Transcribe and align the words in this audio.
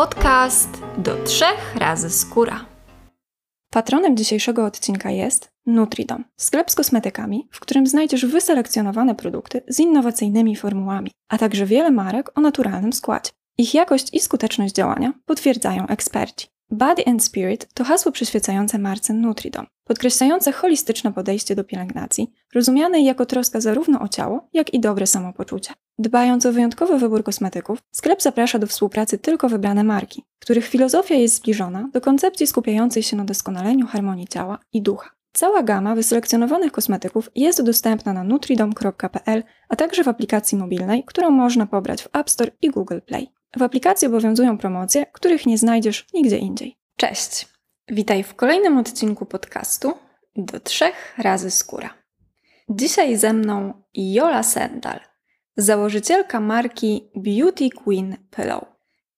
Podcast 0.00 0.82
do 0.98 1.24
trzech 1.24 1.76
razy 1.76 2.10
skóra. 2.10 2.66
Patronem 3.72 4.16
dzisiejszego 4.16 4.64
odcinka 4.64 5.10
jest 5.10 5.52
Nutridom, 5.66 6.24
sklep 6.36 6.70
z 6.70 6.74
kosmetykami, 6.74 7.48
w 7.52 7.60
którym 7.60 7.86
znajdziesz 7.86 8.26
wyselekcjonowane 8.26 9.14
produkty 9.14 9.62
z 9.68 9.80
innowacyjnymi 9.80 10.56
formułami, 10.56 11.10
a 11.28 11.38
także 11.38 11.66
wiele 11.66 11.90
marek 11.90 12.38
o 12.38 12.40
naturalnym 12.40 12.92
składzie. 12.92 13.30
Ich 13.58 13.74
jakość 13.74 14.14
i 14.14 14.20
skuteczność 14.20 14.74
działania 14.74 15.12
potwierdzają 15.26 15.86
eksperci. 15.86 16.46
Body 16.72 17.02
and 17.06 17.24
Spirit 17.24 17.74
to 17.74 17.84
hasło 17.84 18.12
przyświecające 18.12 18.78
marce 18.78 19.12
Nutridom, 19.12 19.66
podkreślające 19.84 20.52
holistyczne 20.52 21.12
podejście 21.12 21.54
do 21.54 21.64
pielęgnacji, 21.64 22.32
rozumiane 22.54 23.00
jako 23.00 23.26
troska 23.26 23.60
zarówno 23.60 24.00
o 24.00 24.08
ciało, 24.08 24.48
jak 24.52 24.74
i 24.74 24.80
dobre 24.80 25.06
samopoczucie. 25.06 25.72
Dbając 25.98 26.46
o 26.46 26.52
wyjątkowy 26.52 26.98
wybór 26.98 27.24
kosmetyków, 27.24 27.78
sklep 27.92 28.22
zaprasza 28.22 28.58
do 28.58 28.66
współpracy 28.66 29.18
tylko 29.18 29.48
wybrane 29.48 29.84
marki, 29.84 30.24
których 30.38 30.66
filozofia 30.66 31.14
jest 31.14 31.34
zbliżona 31.34 31.88
do 31.92 32.00
koncepcji 32.00 32.46
skupiającej 32.46 33.02
się 33.02 33.16
na 33.16 33.24
doskonaleniu 33.24 33.86
harmonii 33.86 34.28
ciała 34.28 34.58
i 34.72 34.82
ducha. 34.82 35.10
Cała 35.32 35.62
gama 35.62 35.94
wyselekcjonowanych 35.94 36.72
kosmetyków 36.72 37.30
jest 37.34 37.62
dostępna 37.62 38.12
na 38.12 38.24
nutridom.pl, 38.24 39.42
a 39.68 39.76
także 39.76 40.04
w 40.04 40.08
aplikacji 40.08 40.58
mobilnej, 40.58 41.04
którą 41.06 41.30
można 41.30 41.66
pobrać 41.66 42.02
w 42.02 42.08
App 42.12 42.30
Store 42.30 42.50
i 42.62 42.70
Google 42.70 42.98
Play. 43.06 43.39
W 43.56 43.62
aplikacji 43.62 44.08
obowiązują 44.08 44.58
promocje, 44.58 45.06
których 45.12 45.46
nie 45.46 45.58
znajdziesz 45.58 46.06
nigdzie 46.14 46.38
indziej. 46.38 46.78
Cześć! 46.96 47.48
Witaj 47.88 48.22
w 48.22 48.34
kolejnym 48.34 48.78
odcinku 48.78 49.26
podcastu 49.26 49.92
do 50.36 50.60
trzech 50.60 51.14
razy 51.18 51.50
skóra. 51.50 51.94
Dzisiaj 52.68 53.16
ze 53.16 53.32
mną 53.32 53.82
Jola 53.94 54.42
Sendal, 54.42 55.00
założycielka 55.56 56.40
marki 56.40 57.10
Beauty 57.16 57.70
Queen 57.70 58.16
Pillow, 58.36 58.64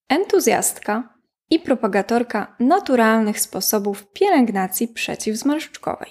entuzjastka 0.09 1.15
i 1.51 1.61
propagatorka 1.61 2.57
naturalnych 2.61 3.41
sposobów 3.41 4.13
pielęgnacji 4.13 4.89
przeciwzmarszczkowej, 4.89 6.11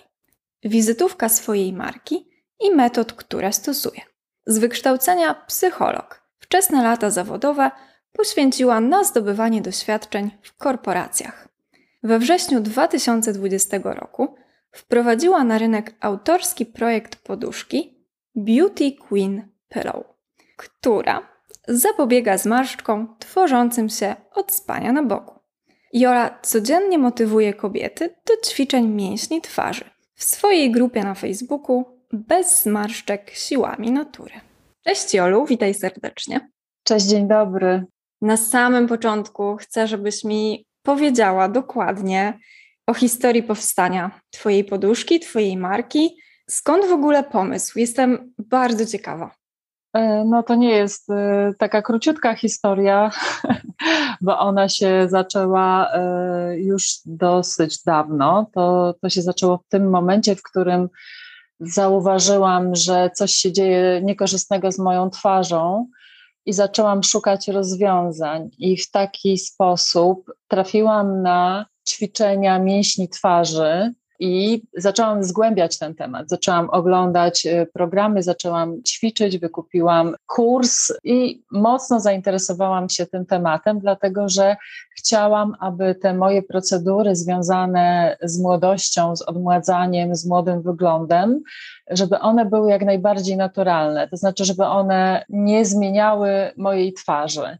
wizytówka 0.63 1.29
swojej 1.29 1.73
marki 1.73 2.29
i 2.59 2.71
metod, 2.75 3.13
które 3.13 3.53
stosuje. 3.53 4.01
Z 4.45 4.57
wykształcenia 4.57 5.33
psycholog, 5.33 6.27
wczesne 6.39 6.83
lata 6.83 7.09
zawodowe 7.09 7.71
poświęciła 8.11 8.79
na 8.79 9.03
zdobywanie 9.03 9.61
doświadczeń 9.61 10.31
w 10.41 10.57
korporacjach. 10.57 11.47
We 12.03 12.19
wrześniu 12.19 12.61
2020 12.61 13.79
roku 13.83 14.35
wprowadziła 14.71 15.43
na 15.43 15.57
rynek 15.57 15.95
autorski 15.99 16.65
projekt 16.65 17.15
poduszki 17.15 18.05
Beauty 18.35 18.91
Queen 18.91 19.47
Pillow, 19.69 20.05
która 20.57 21.29
zapobiega 21.67 22.37
zmarszczkom 22.37 23.15
tworzącym 23.19 23.89
się 23.89 24.15
od 24.31 24.51
spania 24.51 24.91
na 24.91 25.03
boku. 25.03 25.39
Jola 25.93 26.39
codziennie 26.41 26.97
motywuje 26.97 27.53
kobiety 27.53 28.09
do 28.09 28.49
ćwiczeń 28.49 28.87
mięśni 28.87 29.41
twarzy 29.41 29.85
w 30.15 30.23
swojej 30.23 30.71
grupie 30.71 31.03
na 31.03 31.15
Facebooku 31.15 31.85
Bez 32.13 32.63
zmarszczek 32.63 33.31
siłami 33.33 33.91
natury. 33.91 34.33
Cześć 34.83 35.13
Jolu, 35.13 35.45
witaj 35.45 35.73
serdecznie. 35.73 36.51
Cześć, 36.83 37.05
dzień 37.05 37.27
dobry. 37.27 37.85
Na 38.21 38.37
samym 38.37 38.87
początku 38.87 39.55
chcę, 39.55 39.87
żebyś 39.87 40.23
mi 40.23 40.65
powiedziała 40.83 41.49
dokładnie 41.49 42.39
o 42.87 42.93
historii 42.93 43.43
powstania 43.43 44.21
Twojej 44.29 44.63
poduszki, 44.63 45.19
Twojej 45.19 45.57
marki. 45.57 46.17
Skąd 46.49 46.85
w 46.85 46.91
ogóle 46.91 47.23
pomysł? 47.23 47.79
Jestem 47.79 48.33
bardzo 48.39 48.85
ciekawa. 48.85 49.31
E, 49.93 50.25
no 50.25 50.43
to 50.43 50.55
nie 50.55 50.69
jest 50.69 51.09
e, 51.09 51.53
taka 51.59 51.81
króciutka 51.81 52.35
historia, 52.35 53.11
bo 54.21 54.39
ona 54.39 54.69
się 54.69 55.07
zaczęła 55.09 55.91
e, 55.93 56.59
już 56.59 56.85
dosyć 57.05 57.83
dawno. 57.83 58.49
To, 58.53 58.95
to 59.01 59.09
się 59.09 59.21
zaczęło 59.21 59.57
w 59.57 59.67
tym 59.69 59.89
momencie, 59.89 60.35
w 60.35 60.43
którym 60.43 60.89
zauważyłam, 61.59 62.75
że 62.75 63.09
coś 63.13 63.31
się 63.31 63.51
dzieje 63.51 64.01
niekorzystnego 64.03 64.71
z 64.71 64.79
moją 64.79 65.09
twarzą 65.09 65.87
i 66.45 66.53
zaczęłam 66.53 67.03
szukać 67.03 67.47
rozwiązań. 67.47 68.49
I 68.57 68.77
w 68.77 68.91
taki 68.91 69.37
sposób 69.37 70.31
trafiłam 70.47 71.21
na 71.21 71.65
ćwiczenia 71.89 72.59
mięśni 72.59 73.09
twarzy, 73.09 73.93
i 74.21 74.61
zaczęłam 74.77 75.23
zgłębiać 75.23 75.77
ten 75.77 75.95
temat. 75.95 76.29
Zaczęłam 76.29 76.69
oglądać 76.69 77.45
e, 77.45 77.65
programy, 77.65 78.23
zaczęłam 78.23 78.83
ćwiczyć, 78.83 79.37
wykupiłam 79.37 80.15
kurs 80.27 80.91
i 81.03 81.43
mocno 81.51 81.99
zainteresowałam 81.99 82.89
się 82.89 83.05
tym 83.05 83.25
tematem, 83.25 83.79
dlatego 83.79 84.29
że 84.29 84.55
chciałam, 84.97 85.55
aby 85.59 85.95
te 85.95 86.13
moje 86.13 86.43
procedury 86.43 87.15
związane 87.15 88.17
z 88.21 88.39
młodością, 88.39 89.15
z 89.15 89.21
odmładzaniem, 89.21 90.15
z 90.15 90.27
młodym 90.27 90.61
wyglądem, 90.61 91.41
żeby 91.89 92.19
one 92.19 92.45
były 92.45 92.69
jak 92.69 92.85
najbardziej 92.85 93.37
naturalne, 93.37 94.07
to 94.07 94.17
znaczy, 94.17 94.45
żeby 94.45 94.65
one 94.65 95.25
nie 95.29 95.65
zmieniały 95.65 96.51
mojej 96.57 96.93
twarzy. 96.93 97.57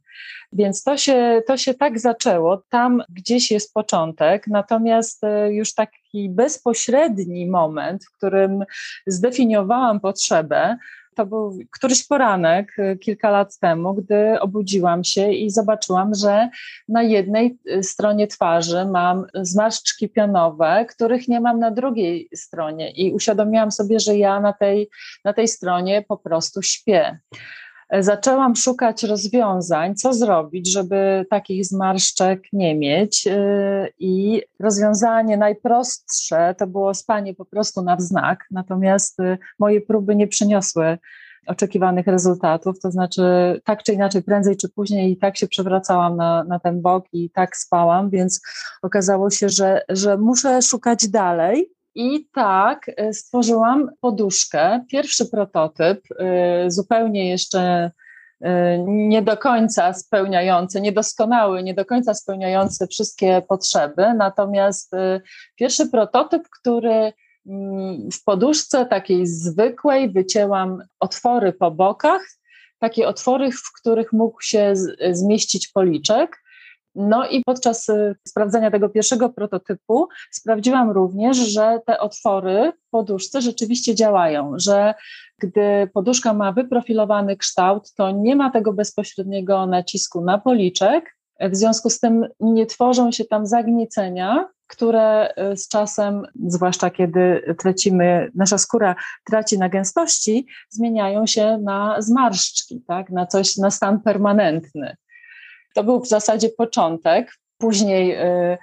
Więc 0.54 0.84
to 0.84 0.98
się, 0.98 1.42
to 1.48 1.58
się 1.58 1.74
tak 1.74 2.00
zaczęło, 2.00 2.64
tam 2.70 3.04
gdzieś 3.10 3.52
jest 3.52 3.74
początek, 3.74 4.48
natomiast 4.48 5.24
e, 5.24 5.54
już 5.54 5.74
taki 6.12 6.30
bezpośredni 6.30 7.50
moment, 7.50 8.06
w 8.06 8.18
którym 8.18 8.64
zdefiniowałam 9.08 10.00
potrzebę, 10.00 10.78
to 11.16 11.26
był 11.26 11.60
któryś 11.72 12.08
poranek 12.08 12.80
e, 12.80 12.98
kilka 12.98 13.30
lat 13.30 13.60
temu, 13.60 13.94
gdy 13.94 14.40
obudziłam 14.40 15.04
się 15.04 15.32
i 15.32 15.50
zobaczyłam, 15.50 16.16
że 16.16 16.50
na 16.88 17.04
jednej 17.04 17.58
e, 17.68 17.84
stronie 17.84 18.28
twarzy 18.28 18.86
mam 18.86 19.26
zmarszczki 19.34 20.10
pionowe, 20.10 20.86
których 20.90 21.28
nie 21.28 21.42
mam 21.42 21.60
na 21.60 21.72
drugiej 21.72 22.30
stronie. 22.36 22.92
I 22.92 23.14
uświadomiłam 23.14 23.72
sobie, 23.72 24.00
że 24.00 24.18
ja 24.18 24.40
na 24.40 24.54
tej, 24.54 24.90
na 25.26 25.34
tej 25.34 25.48
stronie 25.48 26.06
po 26.08 26.18
prostu 26.18 26.62
śpię 26.62 27.20
zaczęłam 28.00 28.56
szukać 28.56 29.04
rozwiązań, 29.04 29.96
co 29.96 30.14
zrobić, 30.14 30.72
żeby 30.72 31.26
takich 31.30 31.66
zmarszczek 31.66 32.42
nie 32.54 32.76
mieć. 32.76 33.28
Y, 33.28 33.94
I 34.00 34.42
rozwiązanie 34.60 35.38
najprostsze 35.38 36.56
to 36.58 36.68
było 36.68 36.94
spanie 36.94 37.34
po 37.34 37.46
prostu 37.46 37.82
na 37.82 37.96
wznak, 37.96 38.46
natomiast 38.52 39.20
y, 39.20 39.38
moje 39.60 39.82
próby 39.82 40.16
nie 40.16 40.28
przyniosły 40.28 40.98
oczekiwanych 41.48 42.08
rezultatów, 42.08 42.80
to 42.80 42.92
znaczy 42.92 43.22
tak 43.64 43.84
czy 43.84 43.94
inaczej, 43.94 44.24
prędzej 44.24 44.58
czy 44.58 44.70
później 44.70 45.12
i 45.12 45.18
tak 45.18 45.38
się 45.38 45.48
przewracałam 45.48 46.18
na, 46.18 46.44
na 46.44 46.60
ten 46.60 46.82
bok 46.82 47.06
i 47.14 47.30
tak 47.30 47.58
spałam, 47.58 48.10
więc 48.10 48.42
okazało 48.82 49.30
się, 49.30 49.50
że, 49.50 49.82
że 49.90 50.18
muszę 50.18 50.62
szukać 50.62 51.08
dalej. 51.08 51.72
I 51.96 52.26
tak 52.34 52.92
e, 52.98 53.14
stworzyłam 53.14 53.90
poduszkę, 54.02 54.86
pierwszy 54.92 55.26
prototyp, 55.26 56.02
e, 56.20 56.72
zupełnie 56.72 57.30
jeszcze 57.30 57.92
e, 58.42 58.78
nie 58.88 59.22
do 59.22 59.38
końca 59.38 59.94
spełniający, 59.94 60.82
niedoskonały, 60.82 61.64
nie 61.64 61.74
do 61.74 61.86
końca 61.86 62.14
spełniający 62.14 62.88
wszystkie 62.88 63.42
potrzeby. 63.48 64.14
Natomiast 64.18 64.92
pierwszy 65.56 65.90
prototyp, 65.90 66.44
który 66.60 67.14
mm, 67.48 68.12
w 68.12 68.24
poduszce 68.24 68.86
takiej 68.86 69.28
zwykłej 69.28 70.10
wycięłam 70.10 70.84
otwory 71.00 71.54
po 71.54 71.72
bokach, 71.72 72.22
takie 72.80 73.08
otwory, 73.08 73.52
w 73.52 73.72
których 73.80 74.14
mógł 74.14 74.42
się 74.42 74.74
zmieścić 75.12 75.68
policzek. 75.68 76.41
No 76.96 77.28
i 77.28 77.44
podczas 77.44 77.90
y, 77.90 78.16
sprawdzania 78.28 78.72
tego 78.72 78.90
pierwszego 78.90 79.30
prototypu 79.30 80.08
sprawdziłam 80.32 80.92
również, 80.92 81.38
że 81.38 81.80
te 81.86 82.00
otwory 82.00 82.72
w 82.88 82.90
poduszce 82.90 83.42
rzeczywiście 83.42 83.96
działają, 83.96 84.54
że 84.58 84.94
gdy 85.40 85.90
poduszka 85.94 86.34
ma 86.34 86.52
wyprofilowany 86.52 87.38
kształt, 87.38 87.94
to 87.94 88.12
nie 88.12 88.36
ma 88.36 88.52
tego 88.52 88.74
bezpośredniego 88.74 89.66
nacisku 89.66 90.22
na 90.22 90.38
policzek, 90.38 91.16
w 91.40 91.56
związku 91.56 91.90
z 91.90 92.00
tym 92.00 92.28
nie 92.40 92.66
tworzą 92.66 93.12
się 93.12 93.26
tam 93.26 93.46
zagniecenia, 93.46 94.50
które 94.68 95.34
y, 95.52 95.58
z 95.58 95.68
czasem, 95.68 96.24
zwłaszcza 96.48 96.90
kiedy 96.90 97.56
tracimy, 97.60 98.32
nasza 98.36 98.58
skóra 98.58 98.96
traci 99.26 99.60
na 99.60 99.70
gęstości, 99.70 100.48
zmieniają 100.70 101.28
się 101.28 101.58
na 101.64 102.02
zmarszczki, 102.02 102.84
tak? 102.88 103.10
na 103.10 103.26
coś, 103.26 103.58
na 103.58 103.72
stan 103.72 104.02
permanentny. 104.02 104.96
To 105.76 105.84
był 105.84 106.00
w 106.00 106.08
zasadzie 106.08 106.50
początek. 106.50 107.34
Później 107.58 108.16
y, 108.16 108.58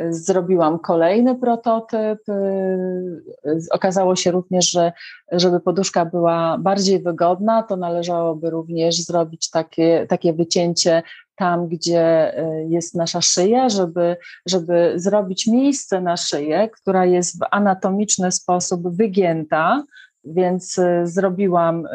y, 0.00 0.12
zrobiłam 0.14 0.78
kolejny 0.78 1.34
prototyp. 1.34 2.28
Y, 2.28 3.58
okazało 3.70 4.16
się 4.16 4.30
również, 4.30 4.70
że 4.70 4.92
żeby 5.32 5.60
poduszka 5.60 6.04
była 6.04 6.58
bardziej 6.58 7.02
wygodna, 7.02 7.62
to 7.62 7.76
należałoby 7.76 8.50
również 8.50 8.96
zrobić 8.96 9.50
takie, 9.50 10.06
takie 10.08 10.32
wycięcie 10.32 11.02
tam, 11.36 11.68
gdzie 11.68 12.34
jest 12.68 12.94
nasza 12.94 13.20
szyja, 13.20 13.68
żeby, 13.68 14.16
żeby 14.46 14.92
zrobić 14.96 15.46
miejsce 15.46 16.00
na 16.00 16.16
szyję, 16.16 16.68
która 16.68 17.04
jest 17.04 17.38
w 17.38 17.46
anatomiczny 17.50 18.32
sposób 18.32 18.96
wygięta, 18.96 19.84
więc 20.24 20.80
zrobiłam 21.04 21.88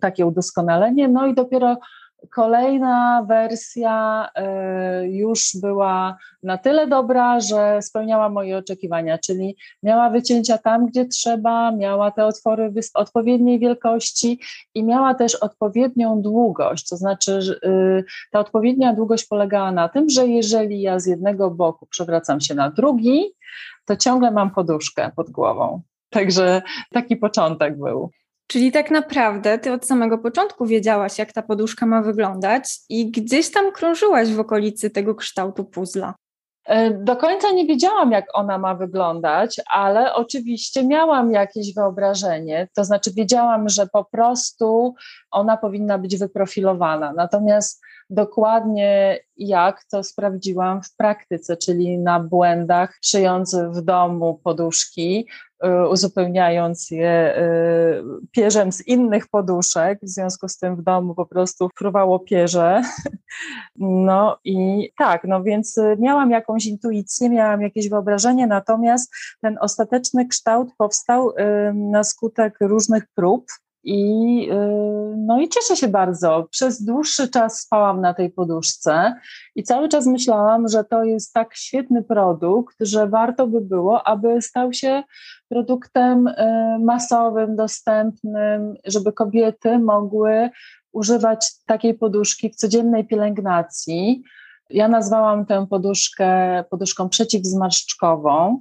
takie 0.00 0.26
udoskonalenie. 0.26 1.08
No 1.08 1.26
i 1.26 1.34
dopiero 1.34 1.76
kolejna 2.26 3.24
wersja 3.28 4.28
y, 5.02 5.08
już 5.08 5.50
była 5.60 6.16
na 6.42 6.58
tyle 6.58 6.86
dobra, 6.86 7.40
że 7.40 7.82
spełniała 7.82 8.28
moje 8.28 8.58
oczekiwania, 8.58 9.18
czyli 9.18 9.56
miała 9.82 10.10
wycięcia 10.10 10.58
tam, 10.58 10.86
gdzie 10.86 11.04
trzeba, 11.04 11.72
miała 11.72 12.10
te 12.10 12.26
otwory 12.26 12.72
odpowiedniej 12.94 13.58
wielkości 13.58 14.40
i 14.74 14.84
miała 14.84 15.14
też 15.14 15.34
odpowiednią 15.34 16.22
długość. 16.22 16.88
To 16.88 16.96
znaczy, 16.96 17.60
y, 17.64 18.04
ta 18.30 18.40
odpowiednia 18.40 18.92
długość 18.92 19.26
polegała 19.26 19.72
na 19.72 19.88
tym, 19.88 20.10
że 20.10 20.26
jeżeli 20.26 20.80
ja 20.80 21.00
z 21.00 21.06
jednego 21.06 21.50
boku 21.50 21.86
przewracam 21.86 22.40
się 22.40 22.54
na 22.54 22.70
drugi, 22.70 23.24
to 23.84 23.96
ciągle 23.96 24.30
mam 24.30 24.50
poduszkę 24.50 25.10
pod 25.16 25.30
głową. 25.30 25.82
Także 26.10 26.62
taki 26.92 27.16
początek 27.16 27.78
był. 27.78 28.10
Czyli 28.46 28.72
tak 28.72 28.90
naprawdę 28.90 29.58
ty 29.58 29.72
od 29.72 29.86
samego 29.86 30.18
początku 30.18 30.66
wiedziałaś, 30.66 31.18
jak 31.18 31.32
ta 31.32 31.42
poduszka 31.42 31.86
ma 31.86 32.02
wyglądać 32.02 32.64
i 32.88 33.10
gdzieś 33.10 33.50
tam 33.50 33.72
krążyłaś 33.72 34.32
w 34.32 34.40
okolicy 34.40 34.90
tego 34.90 35.14
kształtu 35.14 35.64
puzla. 35.64 36.14
E, 36.66 36.90
do 36.90 37.16
końca 37.16 37.50
nie 37.50 37.66
wiedziałam, 37.66 38.12
jak 38.12 38.24
ona 38.34 38.58
ma 38.58 38.74
wyglądać, 38.74 39.60
ale 39.70 40.14
oczywiście 40.14 40.86
miałam 40.86 41.32
jakieś 41.32 41.74
wyobrażenie, 41.74 42.68
to 42.74 42.84
znaczy 42.84 43.10
wiedziałam, 43.16 43.68
że 43.68 43.86
po 43.86 44.04
prostu 44.04 44.94
ona 45.30 45.56
powinna 45.56 45.98
być 45.98 46.16
wyprofilowana. 46.16 47.12
Natomiast 47.12 47.82
dokładnie 48.10 49.18
jak 49.36 49.84
to 49.90 50.02
sprawdziłam 50.02 50.82
w 50.82 50.96
praktyce, 50.96 51.56
czyli 51.56 51.98
na 51.98 52.20
błędach, 52.20 52.98
szyjąc 53.02 53.56
w 53.70 53.80
domu 53.80 54.40
poduszki, 54.44 55.28
y, 55.64 55.88
uzupełniając 55.88 56.90
je 56.90 57.38
y, 57.38 58.02
pierzem 58.30 58.72
z 58.72 58.86
innych 58.86 59.28
poduszek, 59.28 59.98
w 60.02 60.08
związku 60.08 60.48
z 60.48 60.58
tym 60.58 60.76
w 60.76 60.82
domu 60.82 61.14
po 61.14 61.26
prostu 61.26 61.68
fruwało 61.78 62.18
pierze. 62.18 62.82
No 63.78 64.38
i 64.44 64.90
tak, 64.98 65.24
no 65.24 65.42
więc 65.42 65.80
miałam 65.98 66.30
jakąś 66.30 66.66
intuicję, 66.66 67.30
miałam 67.30 67.62
jakieś 67.62 67.88
wyobrażenie, 67.88 68.46
natomiast 68.46 69.14
ten 69.40 69.58
ostateczny 69.60 70.28
kształt 70.28 70.68
powstał 70.78 71.30
y, 71.30 71.34
na 71.74 72.04
skutek 72.04 72.56
różnych 72.60 73.06
prób, 73.14 73.46
i, 73.86 74.50
y, 74.52 75.16
no 75.16 75.40
i 75.40 75.48
cieszę 75.48 75.76
się 75.76 75.88
bardzo. 75.88 76.46
Przez 76.50 76.84
dłuższy 76.84 77.28
czas 77.28 77.60
spałam 77.60 78.00
na 78.00 78.14
tej 78.14 78.30
poduszce 78.30 79.14
i 79.54 79.62
cały 79.62 79.88
czas 79.88 80.06
myślałam, 80.06 80.68
że 80.68 80.84
to 80.84 81.04
jest 81.04 81.32
tak 81.32 81.56
świetny 81.56 82.02
produkt, 82.02 82.76
że 82.80 83.08
warto 83.08 83.46
by 83.46 83.60
było, 83.60 84.06
aby 84.06 84.42
stał 84.42 84.72
się 84.72 85.02
produktem 85.48 86.26
y, 86.26 86.34
masowym, 86.84 87.56
dostępnym, 87.56 88.74
żeby 88.84 89.12
kobiety 89.12 89.78
mogły 89.78 90.50
używać 90.92 91.52
takiej 91.66 91.94
poduszki 91.94 92.50
w 92.50 92.56
codziennej 92.56 93.06
pielęgnacji. 93.06 94.22
Ja 94.70 94.88
nazwałam 94.88 95.46
tę 95.46 95.66
poduszkę 95.70 96.64
poduszką 96.70 97.08
przeciwzmarszczkową. 97.08 98.60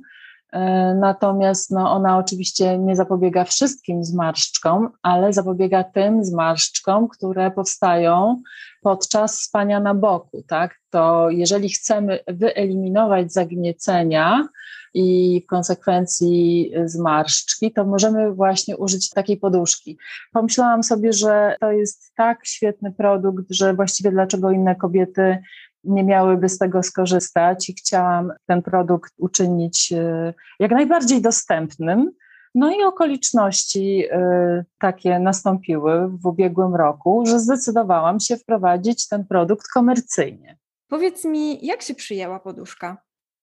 E, 0.56 0.94
natomiast 1.00 1.72
no, 1.72 1.92
ona 1.92 2.18
oczywiście 2.18 2.78
nie 2.78 2.96
zapobiega 2.96 3.44
wszystkim 3.44 4.04
zmarszczkom, 4.04 4.90
ale 5.02 5.34
zapobiega 5.34 5.84
tym 5.84 6.26
zmarszczkom, 6.26 7.08
które 7.08 7.52
powstają 7.52 8.42
podczas 8.82 9.40
spania 9.40 9.80
na 9.80 9.94
boku. 9.94 10.44
Tak? 10.48 10.76
To 10.90 11.30
jeżeli 11.30 11.70
chcemy 11.70 12.20
wyeliminować 12.28 13.34
zagniecenia 13.34 14.48
i 14.94 15.42
w 15.46 15.50
konsekwencji 15.50 16.72
zmarszczki, 16.86 17.72
to 17.72 17.86
możemy 17.86 18.32
właśnie 18.34 18.78
użyć 18.78 19.10
takiej 19.10 19.38
poduszki. 19.38 19.98
Pomyślałam 20.34 20.84
sobie, 20.84 21.14
że 21.14 21.56
to 21.60 21.72
jest 21.72 22.12
tak 22.16 22.46
świetny 22.46 22.92
produkt, 22.92 23.46
że 23.50 23.74
właściwie 23.74 24.12
dlaczego 24.12 24.52
inne 24.52 24.76
kobiety 24.76 25.38
nie 25.86 26.04
miałyby 26.04 26.50
z 26.50 26.58
tego 26.58 26.84
skorzystać 26.84 27.70
i 27.70 27.74
chciałam 27.74 28.34
ten 28.46 28.62
produkt 28.62 29.14
uczynić 29.18 29.94
e, 29.94 30.34
jak 30.60 30.72
najbardziej 30.72 31.22
dostępnym. 31.22 32.12
No 32.56 32.72
i 32.72 32.84
okoliczności 32.84 34.06
e, 34.12 34.64
takie 34.80 35.20
nastąpiły 35.20 36.08
w 36.08 36.26
ubiegłym 36.26 36.76
roku, 36.76 37.24
że 37.26 37.40
zdecydowałam 37.40 38.20
się 38.20 38.38
wprowadzić 38.38 39.08
ten 39.08 39.26
produkt 39.26 39.68
komercyjnie. 39.74 40.58
Powiedz 40.88 41.26
mi, 41.26 41.66
jak 41.66 41.82
się 41.82 41.96
przyjęła 41.96 42.40
poduszka? 42.40 42.98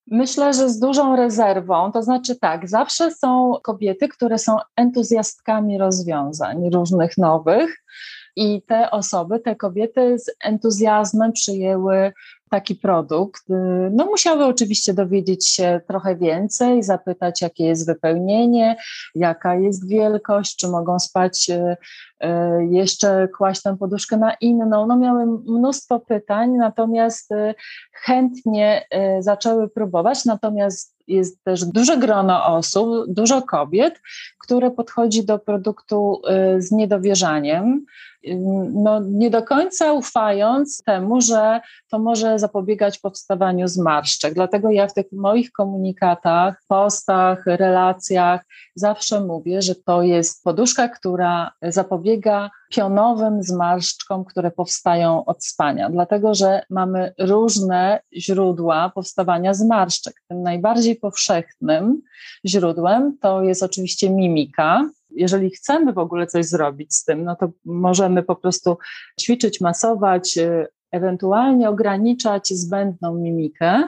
Myślę, 0.07 0.53
że 0.53 0.69
z 0.69 0.79
dużą 0.79 1.15
rezerwą, 1.15 1.91
to 1.91 2.03
znaczy 2.03 2.35
tak, 2.35 2.69
zawsze 2.69 3.11
są 3.11 3.53
kobiety, 3.63 4.07
które 4.07 4.37
są 4.37 4.57
entuzjastkami 4.75 5.77
rozwiązań 5.77 6.69
różnych 6.69 7.17
nowych, 7.17 7.83
i 8.35 8.61
te 8.61 8.91
osoby, 8.91 9.39
te 9.39 9.55
kobiety 9.55 10.19
z 10.19 10.31
entuzjazmem 10.43 11.31
przyjęły 11.31 12.13
taki 12.53 12.75
produkt. 12.75 13.43
No, 13.91 14.05
musiały 14.05 14.45
oczywiście 14.45 14.93
dowiedzieć 14.93 15.49
się 15.49 15.81
trochę 15.87 16.15
więcej, 16.15 16.83
zapytać, 16.83 17.41
jakie 17.41 17.65
jest 17.65 17.85
wypełnienie, 17.85 18.75
jaka 19.15 19.55
jest 19.55 19.89
wielkość, 19.89 20.55
czy 20.55 20.67
mogą 20.67 20.99
spać, 20.99 21.49
y, 21.49 21.53
y, 21.53 22.27
jeszcze 22.69 23.27
kłaść 23.37 23.61
tę 23.61 23.77
poduszkę 23.77 24.17
na 24.17 24.33
inną. 24.33 24.87
No, 24.87 24.97
miały 24.97 25.25
mnóstwo 25.25 25.99
pytań, 25.99 26.51
natomiast 26.51 27.29
chętnie 27.91 28.87
zaczęły 29.19 29.69
próbować. 29.69 30.25
Natomiast 30.25 30.95
jest 31.07 31.43
też 31.43 31.65
duże 31.65 31.97
grono 31.97 32.45
osób, 32.45 32.89
dużo 33.07 33.41
kobiet, 33.41 34.01
które 34.39 34.71
podchodzi 34.71 35.25
do 35.25 35.39
produktu 35.39 36.21
z 36.57 36.71
niedowierzaniem 36.71 37.85
no, 38.73 38.99
nie 38.99 39.29
do 39.29 39.43
końca 39.43 39.93
ufając 39.93 40.83
temu, 40.83 41.21
że 41.21 41.61
to 41.91 41.99
może 41.99 42.39
zapobiegać 42.39 42.99
powstawaniu 42.99 43.67
zmarszczek. 43.67 44.33
Dlatego 44.33 44.71
ja 44.71 44.87
w 44.87 44.93
tych 44.93 45.05
moich 45.11 45.51
komunikatach, 45.51 46.63
postach, 46.67 47.45
relacjach 47.45 48.45
zawsze 48.75 49.21
mówię, 49.21 49.61
że 49.61 49.75
to 49.75 50.03
jest 50.03 50.43
poduszka, 50.43 50.89
która 50.89 51.51
zapobiega 51.61 52.49
pionowym 52.69 53.43
zmarszczkom, 53.43 54.25
które 54.25 54.51
powstają 54.51 55.25
od 55.25 55.45
spania, 55.45 55.89
dlatego 55.89 56.33
że 56.33 56.61
mamy 56.69 57.13
różne 57.19 57.99
źródła 58.17 58.91
powstawania 58.95 59.53
zmarszczek. 59.53 60.21
Tym 60.27 60.41
najbardziej 60.41 60.95
powszechnym 60.95 62.01
źródłem 62.45 63.17
to 63.21 63.43
jest 63.43 63.63
oczywiście 63.63 64.09
mimika, 64.09 64.89
jeżeli 65.15 65.49
chcemy 65.49 65.93
w 65.93 65.97
ogóle 65.97 66.27
coś 66.27 66.45
zrobić 66.45 66.95
z 66.95 67.03
tym, 67.03 67.23
no 67.23 67.35
to 67.35 67.51
możemy 67.65 68.23
po 68.23 68.35
prostu 68.35 68.77
ćwiczyć, 69.21 69.61
masować, 69.61 70.37
y, 70.37 70.67
ewentualnie 70.91 71.69
ograniczać 71.69 72.47
zbędną 72.47 73.15
mimikę. 73.15 73.87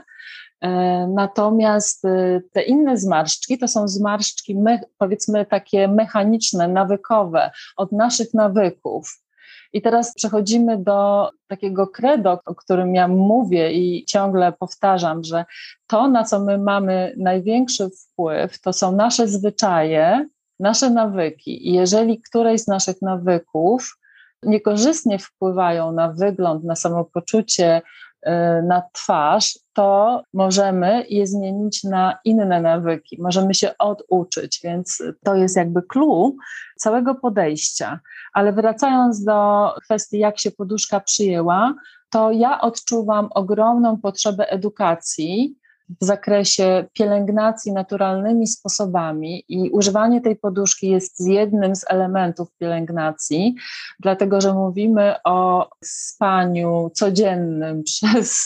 E, 0.62 1.08
natomiast 1.08 2.06
y, 2.06 2.44
te 2.52 2.62
inne 2.62 2.98
zmarszczki 2.98 3.58
to 3.58 3.68
są 3.68 3.88
zmarszczki, 3.88 4.56
powiedzmy, 4.98 5.46
takie 5.46 5.88
mechaniczne, 5.88 6.68
nawykowe, 6.68 7.52
od 7.78 7.92
naszych 7.92 8.34
nawyków. 8.34 9.26
I 9.74 9.82
teraz 9.82 10.14
przechodzimy 10.14 10.78
do 10.78 11.30
takiego 11.48 11.88
credo, 11.88 12.40
o 12.46 12.56
którym 12.56 12.96
ja 12.96 13.08
mówię 13.08 13.72
i 13.72 14.06
ciągle 14.06 14.54
powtarzam, 14.60 15.24
że 15.24 15.46
to, 15.88 16.08
na 16.08 16.24
co 16.24 16.40
my 16.40 16.58
mamy 16.58 17.14
największy 17.18 17.90
wpływ, 17.90 18.62
to 18.62 18.74
są 18.74 18.92
nasze 18.92 19.28
zwyczaje, 19.28 20.28
nasze 20.60 20.90
nawyki. 20.90 21.72
Jeżeli 21.74 22.22
któreś 22.22 22.62
z 22.62 22.68
naszych 22.68 23.02
nawyków 23.02 23.98
niekorzystnie 24.44 25.20
wpływają 25.20 25.92
na 25.92 26.14
wygląd, 26.14 26.64
na 26.64 26.76
samopoczucie, 26.76 27.82
y, 28.28 28.30
na 28.64 28.84
twarz, 28.94 29.60
to 29.74 30.22
możemy 30.34 31.06
je 31.10 31.28
zmienić 31.28 31.84
na 31.84 32.18
inne 32.26 32.62
nawyki, 32.62 33.22
możemy 33.22 33.54
się 33.54 33.78
oduczyć, 33.80 34.60
więc 34.64 35.04
to 35.24 35.36
jest 35.36 35.58
jakby 35.58 35.82
clue 35.82 36.36
całego 36.76 37.16
podejścia. 37.16 38.00
Ale 38.34 38.54
wracając 38.54 39.24
do 39.24 39.72
kwestii, 39.84 40.20
jak 40.20 40.40
się 40.40 40.52
poduszka 40.52 41.00
przyjęła, 41.00 41.74
to 42.10 42.32
ja 42.32 42.62
odczuwam 42.62 43.28
ogromną 43.32 43.98
potrzebę 43.98 44.50
edukacji 44.50 45.56
w 46.02 46.06
zakresie 46.06 46.86
pielęgnacji 46.94 47.74
naturalnymi 47.74 48.48
sposobami 48.48 49.44
i 49.50 49.70
używanie 49.70 50.22
tej 50.22 50.36
poduszki 50.36 50.90
jest 50.90 51.28
jednym 51.28 51.76
z 51.76 51.86
elementów 51.90 52.48
pielęgnacji, 52.58 53.56
dlatego 54.00 54.42
że 54.42 54.54
mówimy 54.54 55.16
o 55.24 55.70
spaniu 55.84 56.92
codziennym 56.94 57.84
przez 57.90 58.46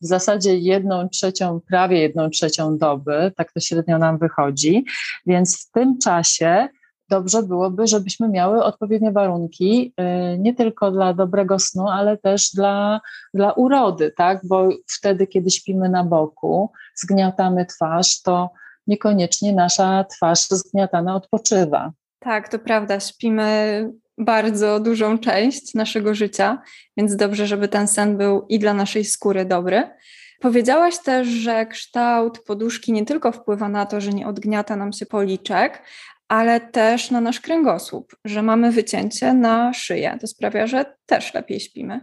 w 0.00 0.06
zasadzie 0.06 0.58
jedną 0.58 1.08
trzecią, 1.08 1.60
prawie 1.68 1.98
jedną 1.98 2.30
trzecią 2.30 2.78
doby, 2.78 3.32
tak 3.36 3.52
to 3.52 3.60
średnio 3.60 3.98
nam 3.98 4.18
wychodzi, 4.18 4.84
więc 5.26 5.66
w 5.66 5.70
tym 5.70 5.98
czasie 5.98 6.68
dobrze 7.08 7.42
byłoby, 7.42 7.86
żebyśmy 7.86 8.28
miały 8.28 8.64
odpowiednie 8.64 9.12
warunki, 9.12 9.94
y, 10.34 10.38
nie 10.38 10.54
tylko 10.54 10.90
dla 10.90 11.14
dobrego 11.14 11.58
snu, 11.58 11.88
ale 11.88 12.18
też 12.18 12.50
dla, 12.54 13.00
dla 13.34 13.52
urody, 13.52 14.12
tak? 14.16 14.40
Bo 14.44 14.68
wtedy, 14.98 15.26
kiedy 15.26 15.50
śpimy 15.50 15.88
na 15.88 16.04
boku, 16.04 16.70
zgniatamy 16.94 17.66
twarz, 17.66 18.22
to 18.22 18.50
niekoniecznie 18.86 19.52
nasza 19.52 20.04
twarz 20.04 20.48
zgniatana 20.48 21.14
odpoczywa. 21.14 21.92
Tak, 22.18 22.48
to 22.48 22.58
prawda. 22.58 23.00
Śpimy 23.00 23.90
bardzo 24.18 24.80
dużą 24.80 25.18
część 25.18 25.74
naszego 25.74 26.14
życia, 26.14 26.62
więc 26.96 27.16
dobrze, 27.16 27.46
żeby 27.46 27.68
ten 27.68 27.88
sen 27.88 28.16
był 28.16 28.46
i 28.48 28.58
dla 28.58 28.74
naszej 28.74 29.04
skóry 29.04 29.44
dobry. 29.44 29.90
Powiedziałaś 30.40 30.98
też, 30.98 31.28
że 31.28 31.66
kształt 31.66 32.44
poduszki 32.44 32.92
nie 32.92 33.04
tylko 33.04 33.32
wpływa 33.32 33.68
na 33.68 33.86
to, 33.86 34.00
że 34.00 34.12
nie 34.12 34.26
odgniata 34.26 34.76
nam 34.76 34.92
się 34.92 35.06
policzek, 35.06 35.82
ale 36.28 36.60
też 36.60 37.10
na 37.10 37.20
nasz 37.20 37.40
kręgosłup, 37.40 38.16
że 38.24 38.42
mamy 38.42 38.72
wycięcie 38.72 39.34
na 39.34 39.72
szyję. 39.72 40.18
To 40.20 40.26
sprawia, 40.26 40.66
że 40.66 40.96
też 41.06 41.34
lepiej 41.34 41.60
śpimy. 41.60 42.00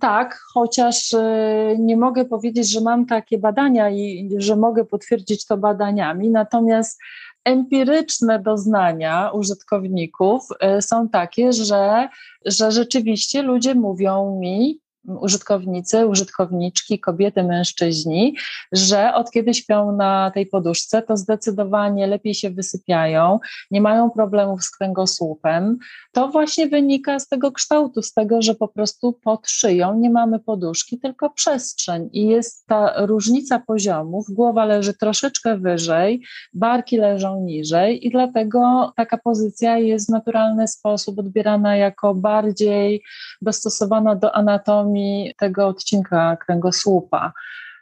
Tak, 0.00 0.40
chociaż 0.54 1.14
e, 1.14 1.76
nie 1.78 1.96
mogę 1.96 2.24
powiedzieć, 2.24 2.70
że 2.70 2.80
mam 2.80 3.06
takie 3.06 3.38
badania 3.38 3.90
i 3.90 4.30
że 4.38 4.56
mogę 4.56 4.84
potwierdzić 4.84 5.46
to 5.46 5.56
badaniami, 5.56 6.30
natomiast 6.30 7.00
empiryczne 7.44 8.38
doznania 8.42 9.30
użytkowników 9.30 10.42
e, 10.60 10.82
są 10.82 11.08
takie, 11.08 11.52
że, 11.52 12.08
że 12.46 12.72
rzeczywiście 12.72 13.42
ludzie 13.42 13.74
mówią 13.74 14.38
mi, 14.40 14.80
użytkownicy, 15.08 16.06
użytkowniczki, 16.06 17.00
kobiety, 17.00 17.42
mężczyźni, 17.42 18.36
że 18.72 19.14
od 19.14 19.30
kiedy 19.30 19.54
śpią 19.54 19.96
na 19.96 20.30
tej 20.34 20.46
poduszce, 20.46 21.02
to 21.02 21.16
zdecydowanie 21.16 22.06
lepiej 22.06 22.34
się 22.34 22.50
wysypiają, 22.50 23.38
nie 23.70 23.80
mają 23.80 24.10
problemów 24.10 24.62
z 24.64 24.70
kręgosłupem. 24.70 25.78
To 26.12 26.28
właśnie 26.28 26.66
wynika 26.66 27.18
z 27.18 27.28
tego 27.28 27.52
kształtu, 27.52 28.02
z 28.02 28.12
tego, 28.12 28.42
że 28.42 28.54
po 28.54 28.68
prostu 28.68 29.12
pod 29.12 29.48
szyją 29.48 29.98
nie 29.98 30.10
mamy 30.10 30.38
poduszki, 30.38 30.98
tylko 30.98 31.30
przestrzeń 31.30 32.08
i 32.12 32.26
jest 32.26 32.66
ta 32.66 33.06
różnica 33.06 33.58
poziomów. 33.58 34.26
Głowa 34.30 34.64
leży 34.64 34.94
troszeczkę 34.94 35.58
wyżej, 35.58 36.22
barki 36.54 36.96
leżą 36.96 37.40
niżej 37.40 38.06
i 38.06 38.10
dlatego 38.10 38.92
taka 38.96 39.18
pozycja 39.18 39.78
jest 39.78 40.06
w 40.06 40.12
naturalny 40.12 40.68
sposób 40.68 41.18
odbierana 41.18 41.76
jako 41.76 42.14
bardziej 42.14 43.02
dostosowana 43.42 44.16
do 44.16 44.34
anatomii 44.34 44.89
tego 45.38 45.66
odcinka 45.66 46.36
kręgosłupa. 46.36 47.32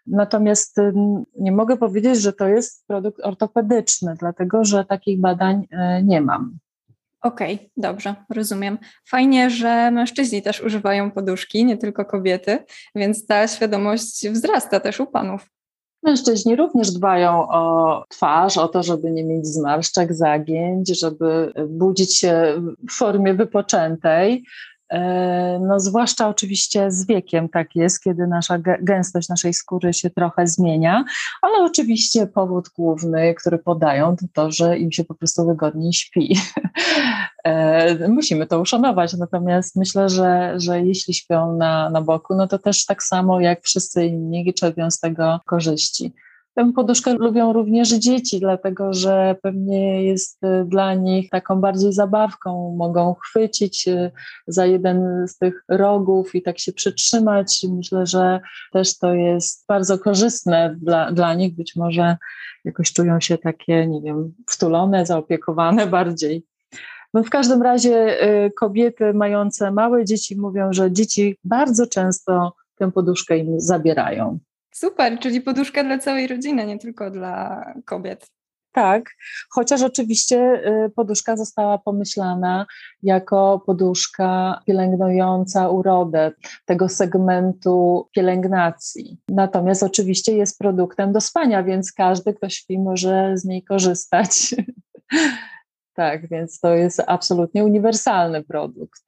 Natomiast 0.06 0.76
nie 1.38 1.52
mogę 1.52 1.76
powiedzieć, 1.76 2.20
że 2.20 2.32
to 2.32 2.48
jest 2.48 2.86
produkt 2.86 3.20
ortopedyczny, 3.24 4.14
dlatego 4.18 4.64
że 4.64 4.84
takich 4.84 5.20
badań 5.20 5.66
e, 5.70 6.02
nie 6.02 6.20
mam. 6.20 6.58
Okej, 7.22 7.54
okay, 7.54 7.70
dobrze, 7.76 8.14
rozumiem. 8.30 8.78
Fajnie, 9.08 9.50
że 9.50 9.90
mężczyźni 9.90 10.42
też 10.42 10.60
używają 10.60 11.10
poduszki, 11.10 11.64
nie 11.64 11.76
tylko 11.76 12.04
kobiety, 12.04 12.58
więc 12.94 13.26
ta 13.26 13.48
świadomość 13.48 14.28
wzrasta 14.28 14.80
też 14.80 15.00
u 15.00 15.06
panów. 15.06 15.50
Mężczyźni 16.02 16.56
również 16.56 16.90
dbają 16.90 17.48
o 17.48 18.04
twarz, 18.08 18.58
o 18.58 18.68
to, 18.68 18.82
żeby 18.82 19.10
nie 19.10 19.24
mieć 19.24 19.46
zmarszczek, 19.46 20.14
zagięć, 20.14 21.00
żeby 21.00 21.52
budzić 21.68 22.18
się 22.18 22.62
w 22.90 22.92
formie 22.92 23.34
wypoczętej. 23.34 24.44
E, 24.90 25.58
no, 25.62 25.80
zwłaszcza 25.80 26.28
oczywiście 26.28 26.90
z 26.90 27.06
wiekiem 27.06 27.48
tak 27.48 27.76
jest, 27.76 28.02
kiedy 28.02 28.26
nasza 28.26 28.58
gęstość 28.80 29.28
naszej 29.28 29.54
skóry 29.54 29.92
się 29.92 30.10
trochę 30.10 30.46
zmienia, 30.46 31.04
ale 31.42 31.64
oczywiście 31.64 32.26
powód 32.26 32.68
główny, 32.68 33.34
który 33.34 33.58
podają, 33.58 34.16
to 34.16 34.26
to, 34.32 34.52
że 34.52 34.78
im 34.78 34.92
się 34.92 35.04
po 35.04 35.14
prostu 35.14 35.46
wygodniej 35.46 35.92
śpi. 35.92 36.36
E, 37.44 38.08
musimy 38.08 38.46
to 38.46 38.60
uszanować, 38.60 39.16
natomiast 39.16 39.76
myślę, 39.76 40.08
że, 40.08 40.54
że 40.56 40.80
jeśli 40.82 41.14
śpią 41.14 41.56
na, 41.56 41.90
na 41.90 42.02
boku, 42.02 42.34
no 42.34 42.46
to 42.46 42.58
też 42.58 42.86
tak 42.86 43.02
samo 43.02 43.40
jak 43.40 43.62
wszyscy 43.62 44.06
inni 44.06 44.54
czerpią 44.54 44.90
z 44.90 45.00
tego 45.00 45.40
korzyści. 45.46 46.12
Tę 46.54 46.72
poduszkę 46.72 47.14
lubią 47.14 47.52
również 47.52 47.88
dzieci, 47.88 48.40
dlatego 48.40 48.92
że 48.92 49.36
pewnie 49.42 50.04
jest 50.04 50.44
y, 50.44 50.64
dla 50.64 50.94
nich 50.94 51.30
taką 51.30 51.60
bardziej 51.60 51.92
zabawką. 51.92 52.74
Mogą 52.76 53.14
chwycić 53.14 53.88
y, 53.88 54.10
za 54.46 54.66
jeden 54.66 55.28
z 55.28 55.38
tych 55.38 55.64
rogów 55.68 56.34
i 56.34 56.42
tak 56.42 56.58
się 56.58 56.72
przytrzymać. 56.72 57.66
Myślę, 57.76 58.06
że 58.06 58.40
też 58.72 58.98
to 58.98 59.14
jest 59.14 59.64
bardzo 59.68 59.98
korzystne 59.98 60.76
dla, 60.82 61.12
dla 61.12 61.34
nich. 61.34 61.54
Być 61.54 61.76
może 61.76 62.16
jakoś 62.64 62.92
czują 62.92 63.20
się 63.20 63.38
takie, 63.38 63.86
nie 63.86 64.02
wiem, 64.02 64.34
wtulone, 64.48 65.06
zaopiekowane 65.06 65.86
bardziej. 65.96 66.46
No 67.14 67.24
w 67.24 67.30
każdym 67.30 67.62
razie 67.62 68.24
y, 68.46 68.50
kobiety 68.50 69.14
mające 69.14 69.70
małe 69.70 70.04
dzieci 70.04 70.40
mówią, 70.40 70.72
że 70.72 70.92
dzieci 70.92 71.38
bardzo 71.44 71.86
często 71.86 72.52
tę 72.78 72.92
poduszkę 72.92 73.38
im 73.38 73.60
zabierają. 73.60 74.38
Super, 74.74 75.18
czyli 75.18 75.40
poduszka 75.40 75.84
dla 75.84 75.98
całej 75.98 76.26
rodziny, 76.26 76.66
nie 76.66 76.78
tylko 76.78 77.10
dla 77.10 77.64
kobiet. 77.84 78.26
Tak, 78.72 79.10
chociaż 79.50 79.82
oczywiście 79.82 80.62
y, 80.86 80.90
poduszka 80.90 81.36
została 81.36 81.78
pomyślana 81.78 82.66
jako 83.02 83.62
poduszka 83.66 84.60
pielęgnująca 84.66 85.68
urodę 85.68 86.32
tego 86.64 86.88
segmentu 86.88 88.08
pielęgnacji. 88.12 89.18
Natomiast 89.28 89.82
oczywiście 89.82 90.32
jest 90.36 90.58
produktem 90.58 91.12
do 91.12 91.20
spania, 91.20 91.62
więc 91.62 91.92
każdy, 91.92 92.34
kto 92.34 92.48
śpi, 92.48 92.78
może 92.78 93.32
z 93.36 93.44
niej 93.44 93.62
korzystać. 93.64 94.54
tak, 95.94 96.28
więc 96.28 96.60
to 96.60 96.74
jest 96.74 97.02
absolutnie 97.06 97.64
uniwersalny 97.64 98.44
produkt. 98.44 99.02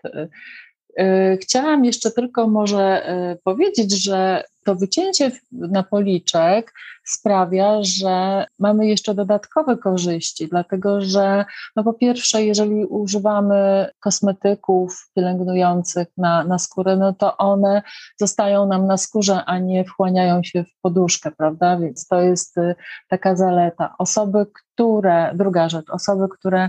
Y, 0.98 1.38
chciałam 1.42 1.84
jeszcze 1.84 2.10
tylko 2.10 2.48
może 2.48 3.10
y, 3.32 3.38
powiedzieć, 3.44 4.04
że 4.04 4.44
to 4.64 4.74
wycięcie 4.74 5.30
na 5.52 5.82
policzek 5.82 6.72
sprawia, 7.04 7.78
że 7.82 8.46
mamy 8.58 8.86
jeszcze 8.86 9.14
dodatkowe 9.14 9.76
korzyści, 9.76 10.48
dlatego 10.48 11.00
że 11.00 11.44
no 11.76 11.84
po 11.84 11.92
pierwsze, 11.92 12.44
jeżeli 12.44 12.84
używamy 12.84 13.90
kosmetyków 14.00 15.10
pielęgnujących 15.14 16.08
na, 16.16 16.44
na 16.44 16.58
skórę, 16.58 16.96
no 16.96 17.12
to 17.12 17.36
one 17.36 17.82
zostają 18.16 18.66
nam 18.66 18.86
na 18.86 18.96
skórze, 18.96 19.44
a 19.44 19.58
nie 19.58 19.84
wchłaniają 19.84 20.42
się 20.42 20.64
w 20.64 20.80
poduszkę, 20.82 21.30
prawda? 21.30 21.78
Więc 21.78 22.06
to 22.06 22.20
jest 22.20 22.58
y, 22.58 22.74
taka 23.08 23.36
zaleta. 23.36 23.94
Osoby, 23.98 24.46
które, 24.54 25.30
druga 25.34 25.68
rzecz, 25.68 25.90
osoby, 25.90 26.28
które 26.38 26.68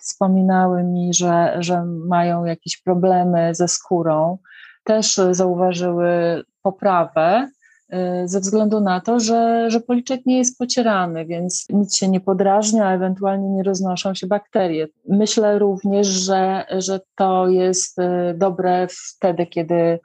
wspominały 0.00 0.84
mi, 0.84 1.14
że, 1.14 1.56
że 1.58 1.84
mają 1.84 2.44
jakieś 2.44 2.82
problemy 2.82 3.54
ze 3.54 3.68
skórą, 3.68 4.38
też 4.84 5.20
zauważyły 5.30 6.42
poprawę 6.62 7.50
y, 7.92 8.28
ze 8.28 8.40
względu 8.40 8.80
na 8.80 9.00
to, 9.00 9.20
że, 9.20 9.70
że 9.70 9.80
policzek 9.80 10.26
nie 10.26 10.38
jest 10.38 10.58
pocierany, 10.58 11.26
więc 11.26 11.66
nic 11.70 11.96
się 11.96 12.08
nie 12.08 12.20
podrażnia, 12.20 12.86
a 12.86 12.94
ewentualnie 12.94 13.48
nie 13.48 13.62
roznoszą 13.62 14.14
się 14.14 14.26
bakterie. 14.26 14.88
Myślę 15.08 15.58
również, 15.58 16.06
że, 16.06 16.66
że 16.78 17.00
to 17.16 17.48
jest 17.48 17.98
y, 17.98 18.02
dobre 18.34 18.86
wtedy, 18.90 19.46
kiedy 19.46 19.98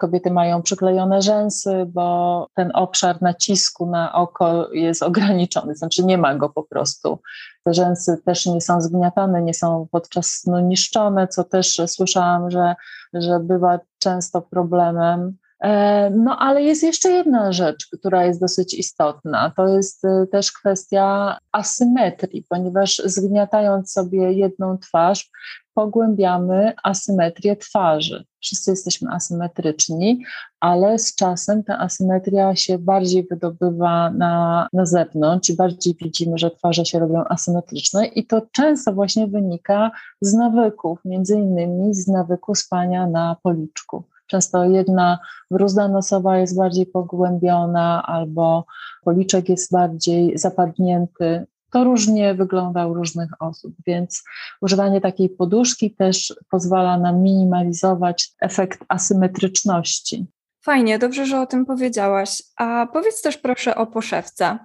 kobiety 0.00 0.30
mają 0.30 0.62
przyklejone 0.62 1.22
rzęsy, 1.22 1.86
bo 1.88 2.48
ten 2.54 2.70
obszar 2.74 3.22
nacisku 3.22 3.86
na 3.86 4.14
oko 4.14 4.72
jest 4.72 5.02
ograniczony, 5.02 5.74
znaczy 5.74 6.04
nie 6.04 6.18
ma 6.18 6.34
go 6.34 6.48
po 6.48 6.62
prostu. 6.62 7.18
Te 7.64 7.74
rzęsy 7.74 8.22
też 8.24 8.46
nie 8.46 8.60
są 8.60 8.80
zgniatane, 8.80 9.42
nie 9.42 9.54
są 9.54 9.86
podczas 9.90 10.26
snu 10.26 10.60
niszczone, 10.60 11.28
co 11.28 11.44
też 11.44 11.80
słyszałam, 11.86 12.50
że, 12.50 12.74
że 13.14 13.40
bywa 13.40 13.78
często 13.98 14.42
problemem. 14.42 15.36
E, 15.64 16.10
no, 16.10 16.38
ale 16.38 16.62
jest 16.62 16.82
jeszcze 16.82 17.10
jedna 17.10 17.52
rzecz, 17.52 17.86
która 17.92 18.24
jest 18.26 18.40
dosyć 18.40 18.74
istotna. 18.74 19.52
To 19.56 19.68
jest 19.68 20.04
y, 20.04 20.26
też 20.32 20.52
kwestia 20.52 21.36
asymetrii, 21.52 22.44
ponieważ 22.48 23.02
zgniatając 23.04 23.92
sobie 23.92 24.32
jedną 24.32 24.78
twarz, 24.78 25.30
pogłębiamy 25.74 26.72
asymetrię 26.82 27.56
twarzy. 27.56 28.24
Wszyscy 28.40 28.70
jesteśmy 28.70 29.10
asymetryczni, 29.12 30.24
ale 30.60 30.98
z 30.98 31.14
czasem 31.14 31.64
ta 31.64 31.78
asymetria 31.78 32.56
się 32.56 32.78
bardziej 32.78 33.26
wydobywa 33.30 34.10
na, 34.10 34.68
na 34.72 34.86
zewnątrz 34.86 35.50
i 35.50 35.56
bardziej 35.56 35.96
widzimy, 36.02 36.38
że 36.38 36.50
twarze 36.50 36.84
się 36.84 36.98
robią 36.98 37.24
asymetryczne 37.28 38.06
i 38.06 38.26
to 38.26 38.42
często 38.52 38.92
właśnie 38.92 39.26
wynika 39.26 39.90
z 40.20 40.34
nawyków, 40.34 40.98
między 41.04 41.34
innymi 41.34 41.94
z 41.94 42.08
nawyku 42.08 42.54
spania 42.54 43.06
na 43.06 43.36
policzku. 43.42 44.04
Często 44.34 44.64
jedna 44.64 45.18
bruzda 45.50 45.88
nosowa 45.88 46.38
jest 46.38 46.56
bardziej 46.56 46.86
pogłębiona 46.86 48.02
albo 48.06 48.64
policzek 49.04 49.48
jest 49.48 49.72
bardziej 49.72 50.38
zapadnięty 50.38 51.46
to 51.72 51.84
różnie 51.84 52.34
wygląda 52.34 52.86
u 52.86 52.94
różnych 52.94 53.30
osób, 53.42 53.74
więc 53.86 54.22
używanie 54.60 55.00
takiej 55.00 55.28
poduszki 55.28 55.94
też 55.94 56.34
pozwala 56.50 56.98
nam 56.98 57.22
minimalizować 57.22 58.30
efekt 58.40 58.84
asymetryczności. 58.88 60.26
Fajnie, 60.64 60.98
dobrze, 60.98 61.26
że 61.26 61.40
o 61.40 61.46
tym 61.46 61.66
powiedziałaś. 61.66 62.42
A 62.56 62.86
powiedz 62.92 63.22
też 63.22 63.38
proszę 63.38 63.74
o 63.74 63.86
poszewce. 63.86 64.58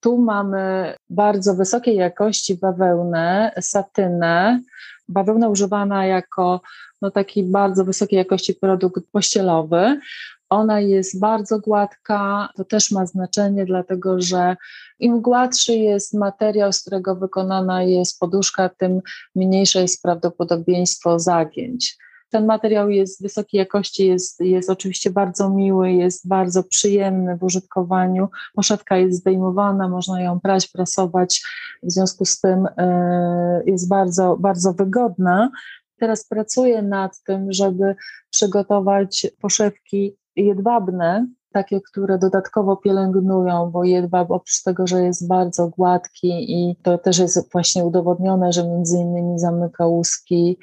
Tu 0.00 0.18
mamy 0.18 0.94
bardzo 1.10 1.54
wysokiej 1.54 1.96
jakości 1.96 2.58
bawełnę, 2.58 3.52
satynę, 3.60 4.60
bawełna 5.08 5.48
używana 5.48 6.06
jako 6.06 6.60
no, 7.02 7.10
taki 7.10 7.42
bardzo 7.42 7.84
wysokiej 7.84 8.16
jakości 8.16 8.54
produkt 8.54 9.04
pościelowy. 9.12 10.00
Ona 10.48 10.80
jest 10.80 11.20
bardzo 11.20 11.58
gładka, 11.58 12.48
to 12.56 12.64
też 12.64 12.90
ma 12.90 13.06
znaczenie, 13.06 13.64
dlatego 13.64 14.20
że 14.20 14.56
im 14.98 15.20
gładszy 15.20 15.74
jest 15.74 16.14
materiał, 16.14 16.72
z 16.72 16.80
którego 16.80 17.16
wykonana 17.16 17.82
jest 17.82 18.20
poduszka, 18.20 18.68
tym 18.68 19.00
mniejsze 19.34 19.82
jest 19.82 20.02
prawdopodobieństwo 20.02 21.18
zagięć. 21.18 21.96
Ten 22.34 22.46
materiał 22.46 22.90
jest 22.90 23.22
wysokiej 23.22 23.58
jakości, 23.58 24.06
jest, 24.06 24.40
jest 24.40 24.70
oczywiście 24.70 25.10
bardzo 25.10 25.50
miły, 25.50 25.92
jest 25.92 26.28
bardzo 26.28 26.62
przyjemny 26.62 27.36
w 27.36 27.42
użytkowaniu. 27.42 28.28
Poszewka 28.54 28.96
jest 28.96 29.18
zdejmowana, 29.18 29.88
można 29.88 30.22
ją 30.22 30.40
prać, 30.40 30.68
prasować, 30.68 31.42
w 31.82 31.92
związku 31.92 32.24
z 32.24 32.40
tym 32.40 32.68
e, 32.76 33.62
jest 33.66 33.88
bardzo, 33.88 34.36
bardzo 34.40 34.72
wygodna. 34.72 35.50
Teraz 35.98 36.26
pracuję 36.26 36.82
nad 36.82 37.22
tym, 37.22 37.52
żeby 37.52 37.96
przygotować 38.30 39.26
poszewki 39.40 40.16
jedwabne, 40.36 41.26
takie, 41.52 41.80
które 41.80 42.18
dodatkowo 42.18 42.76
pielęgnują, 42.76 43.70
bo 43.70 43.84
jedwab 43.84 44.30
oprócz 44.30 44.62
tego, 44.62 44.86
że 44.86 45.02
jest 45.02 45.28
bardzo 45.28 45.68
gładki 45.68 46.52
i 46.52 46.76
to 46.82 46.98
też 46.98 47.18
jest 47.18 47.52
właśnie 47.52 47.84
udowodnione, 47.84 48.52
że 48.52 48.68
między 48.68 48.98
innymi 48.98 49.38
zamyka 49.38 49.86
łuski 49.86 50.58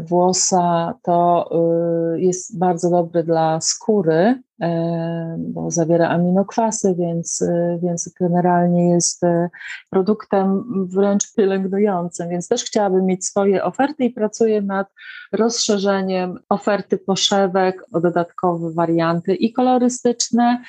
włosa 0.00 0.94
to 1.02 1.50
y, 2.14 2.20
jest 2.20 2.58
bardzo 2.58 2.90
dobry 2.90 3.24
dla 3.24 3.60
skóry, 3.60 4.42
e, 4.62 5.36
bo 5.38 5.70
zawiera 5.70 6.08
aminokwasy, 6.08 6.94
więc, 6.98 7.40
y, 7.40 7.78
więc 7.82 8.14
generalnie 8.20 8.90
jest 8.90 9.24
e, 9.24 9.48
produktem 9.90 10.64
wręcz 10.88 11.34
pielęgnującym. 11.34 12.28
Więc 12.28 12.48
też 12.48 12.64
chciałabym 12.64 13.06
mieć 13.06 13.24
swoje 13.26 13.64
oferty 13.64 14.04
i 14.04 14.10
pracuję 14.10 14.62
nad 14.62 14.88
rozszerzeniem 15.32 16.38
oferty 16.48 16.98
poszewek 16.98 17.84
o 17.92 18.00
dodatkowe 18.00 18.72
warianty 18.72 19.34
i 19.34 19.52
kolorystyczne, 19.52 20.62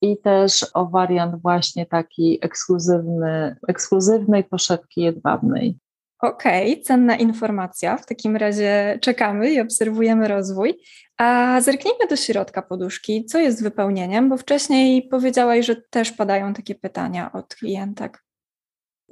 i 0.00 0.18
też 0.20 0.66
o 0.74 0.86
wariant 0.86 1.42
właśnie 1.42 1.86
taki 1.86 2.38
ekskluzywny, 2.42 3.56
ekskluzywnej 3.68 4.44
poszewki 4.44 5.00
jedwabnej. 5.00 5.78
Okej, 6.22 6.72
okay, 6.72 6.82
cenna 6.82 7.16
informacja. 7.16 7.96
W 7.96 8.06
takim 8.06 8.36
razie 8.36 8.98
czekamy 9.02 9.50
i 9.52 9.60
obserwujemy 9.60 10.28
rozwój. 10.28 10.78
A 11.18 11.60
zerknijmy 11.60 12.06
do 12.10 12.16
środka 12.16 12.62
poduszki. 12.62 13.24
Co 13.24 13.38
jest 13.38 13.62
wypełnieniem? 13.62 14.28
Bo 14.28 14.36
wcześniej 14.36 15.08
powiedziałaś, 15.08 15.66
że 15.66 15.76
też 15.76 16.12
padają 16.12 16.54
takie 16.54 16.74
pytania 16.74 17.32
od 17.32 17.54
klientek. 17.54 18.24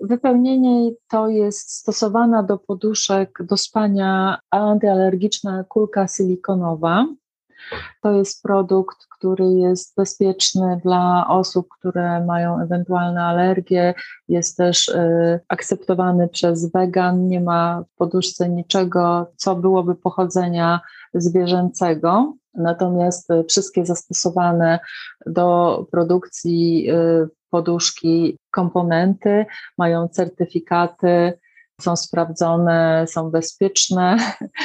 Wypełnienie 0.01 0.91
to 1.09 1.29
jest 1.29 1.73
stosowana 1.73 2.43
do 2.43 2.59
poduszek 2.59 3.39
do 3.41 3.57
spania 3.57 4.39
antyalergiczna 4.51 5.65
kulka 5.65 6.09
silikonowa. 6.09 7.07
To 8.03 8.13
jest 8.13 8.43
produkt, 8.43 8.97
który 9.19 9.45
jest 9.45 9.97
bezpieczny 9.97 10.81
dla 10.85 11.27
osób, 11.29 11.67
które 11.79 12.25
mają 12.25 12.63
ewentualne 12.63 13.25
alergie, 13.25 13.95
jest 14.29 14.57
też 14.57 14.89
y, 14.89 15.41
akceptowany 15.49 16.29
przez 16.29 16.73
wegan, 16.73 17.29
nie 17.29 17.41
ma 17.41 17.85
w 17.93 17.97
poduszce 17.97 18.49
niczego, 18.49 19.33
co 19.37 19.57
byłoby 19.57 19.95
pochodzenia 19.95 20.81
zwierzęcego. 21.15 22.35
Natomiast 22.55 23.31
y, 23.31 23.45
wszystkie 23.45 23.87
zastosowane 23.87 24.79
do 25.27 25.87
produkcji 25.91 26.91
y, 26.91 27.29
poduszki 27.51 28.39
komponenty 28.51 29.47
mają 29.79 30.09
certyfikaty 30.09 31.39
są 31.81 31.97
sprawdzone, 31.97 33.07
są 33.09 33.31
bezpieczne. 33.31 34.17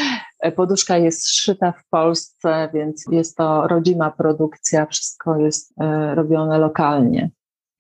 Poduszka 0.56 0.98
jest 0.98 1.30
szyta 1.30 1.72
w 1.72 1.90
Polsce, 1.90 2.70
więc 2.74 3.06
jest 3.12 3.38
to 3.38 3.68
rodzima 3.68 4.12
produkcja, 4.12 4.86
wszystko 4.86 5.38
jest 5.38 5.74
e, 5.82 6.16
robione 6.16 6.58
lokalnie. 6.58 7.30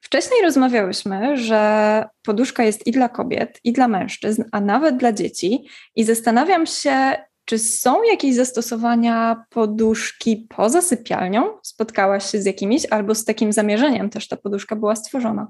Wcześniej 0.03 0.41
rozmawiałyśmy, 0.41 1.37
że 1.37 2.05
poduszka 2.21 2.63
jest 2.63 2.87
i 2.87 2.91
dla 2.91 3.09
kobiet, 3.09 3.59
i 3.63 3.73
dla 3.73 3.87
mężczyzn, 3.87 4.43
a 4.51 4.61
nawet 4.61 4.97
dla 4.97 5.13
dzieci. 5.13 5.67
I 5.95 6.03
zastanawiam 6.03 6.65
się, 6.65 7.15
czy 7.45 7.59
są 7.59 8.03
jakieś 8.03 8.35
zastosowania 8.35 9.45
poduszki 9.49 10.47
poza 10.55 10.81
sypialnią? 10.81 11.57
Spotkałaś 11.63 12.31
się 12.31 12.41
z 12.41 12.45
jakimiś, 12.45 12.85
albo 12.89 13.15
z 13.15 13.25
takim 13.25 13.53
zamierzeniem 13.53 14.09
też 14.09 14.27
ta 14.27 14.37
poduszka 14.37 14.75
była 14.75 14.95
stworzona? 14.95 15.47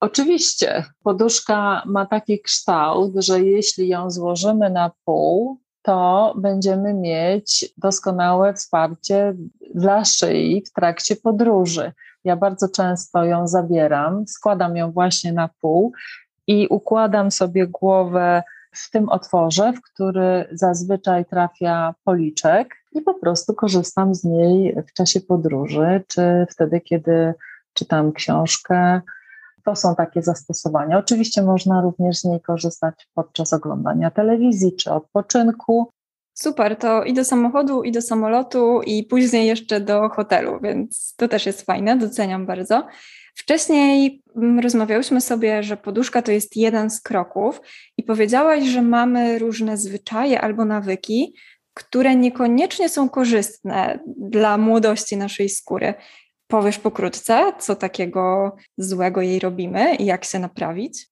Oczywiście, 0.00 0.84
poduszka 1.02 1.82
ma 1.86 2.06
taki 2.06 2.40
kształt, 2.40 3.12
że 3.16 3.40
jeśli 3.40 3.88
ją 3.88 4.10
złożymy 4.10 4.70
na 4.70 4.90
pół, 5.04 5.58
to 5.82 6.34
będziemy 6.36 6.94
mieć 6.94 7.72
doskonałe 7.78 8.54
wsparcie 8.54 9.34
dla 9.74 10.04
szyi 10.04 10.62
w 10.66 10.72
trakcie 10.72 11.16
podróży. 11.16 11.92
Ja 12.24 12.36
bardzo 12.36 12.68
często 12.68 13.24
ją 13.24 13.48
zabieram, 13.48 14.28
składam 14.28 14.76
ją 14.76 14.92
właśnie 14.92 15.32
na 15.32 15.48
pół 15.60 15.92
i 16.46 16.66
układam 16.70 17.30
sobie 17.30 17.66
głowę 17.66 18.42
w 18.72 18.90
tym 18.90 19.08
otworze, 19.08 19.72
w 19.72 19.82
który 19.82 20.48
zazwyczaj 20.52 21.24
trafia 21.24 21.94
policzek 22.04 22.76
i 22.92 23.00
po 23.00 23.14
prostu 23.14 23.54
korzystam 23.54 24.14
z 24.14 24.24
niej 24.24 24.76
w 24.88 24.92
czasie 24.92 25.20
podróży, 25.20 26.02
czy 26.08 26.46
wtedy, 26.50 26.80
kiedy 26.80 27.34
czytam 27.74 28.12
książkę, 28.12 29.00
to 29.64 29.76
są 29.76 29.94
takie 29.94 30.22
zastosowania. 30.22 30.98
Oczywiście 30.98 31.42
można 31.42 31.80
również 31.80 32.18
z 32.18 32.24
niej 32.24 32.40
korzystać 32.40 33.08
podczas 33.14 33.52
oglądania 33.52 34.10
telewizji 34.10 34.76
czy 34.76 34.90
odpoczynku. 34.92 35.90
Super, 36.34 36.76
to 36.76 37.04
i 37.04 37.14
do 37.14 37.24
samochodu, 37.24 37.82
i 37.82 37.92
do 37.92 38.02
samolotu, 38.02 38.82
i 38.82 39.04
później 39.04 39.46
jeszcze 39.46 39.80
do 39.80 40.08
hotelu, 40.08 40.60
więc 40.62 41.14
to 41.16 41.28
też 41.28 41.46
jest 41.46 41.62
fajne, 41.62 41.96
doceniam 41.96 42.46
bardzo. 42.46 42.86
Wcześniej 43.34 44.22
mm, 44.36 44.58
rozmawiałyśmy 44.58 45.20
sobie, 45.20 45.62
że 45.62 45.76
poduszka 45.76 46.22
to 46.22 46.32
jest 46.32 46.56
jeden 46.56 46.90
z 46.90 47.00
kroków, 47.00 47.60
i 47.96 48.02
powiedziałaś, 48.02 48.64
że 48.64 48.82
mamy 48.82 49.38
różne 49.38 49.76
zwyczaje 49.76 50.40
albo 50.40 50.64
nawyki, 50.64 51.34
które 51.74 52.16
niekoniecznie 52.16 52.88
są 52.88 53.08
korzystne 53.08 53.98
dla 54.06 54.58
młodości 54.58 55.16
naszej 55.16 55.48
skóry. 55.48 55.94
Powiesz 56.50 56.78
pokrótce, 56.78 57.52
co 57.58 57.76
takiego 57.76 58.56
złego 58.78 59.20
jej 59.20 59.38
robimy 59.38 59.94
i 59.94 60.04
jak 60.04 60.24
się 60.24 60.38
naprawić? 60.38 61.08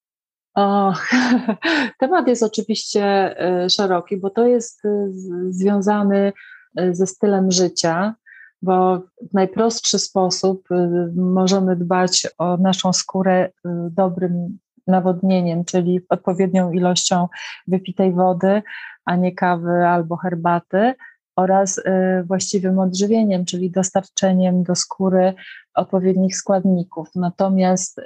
O, 0.54 0.94
temat 2.00 2.28
jest 2.28 2.42
oczywiście 2.42 3.04
e, 3.40 3.70
szeroki, 3.70 4.16
bo 4.16 4.30
to 4.30 4.46
jest 4.46 4.84
e, 4.84 5.08
związany 5.50 6.32
e, 6.76 6.94
ze 6.94 7.06
stylem 7.06 7.50
życia, 7.50 8.14
bo 8.62 8.98
w 8.98 9.34
najprostszy 9.34 9.98
sposób 9.98 10.68
możemy 11.16 11.76
dbać 11.76 12.26
o 12.38 12.56
naszą 12.56 12.92
skórę 12.92 13.50
dobrym 13.90 14.58
nawodnieniem, 14.86 15.64
czyli 15.64 16.00
odpowiednią 16.08 16.72
ilością 16.72 17.28
wypitej 17.66 18.12
wody, 18.12 18.62
a 19.04 19.16
nie 19.16 19.34
kawy 19.34 19.86
albo 19.86 20.16
herbaty, 20.16 20.94
oraz 21.38 21.78
y, 21.78 21.82
właściwym 22.26 22.78
odżywieniem, 22.78 23.44
czyli 23.44 23.70
dostarczeniem 23.70 24.62
do 24.62 24.74
skóry 24.74 25.34
odpowiednich 25.74 26.36
składników. 26.36 27.08
Natomiast 27.14 27.98
y, 27.98 28.02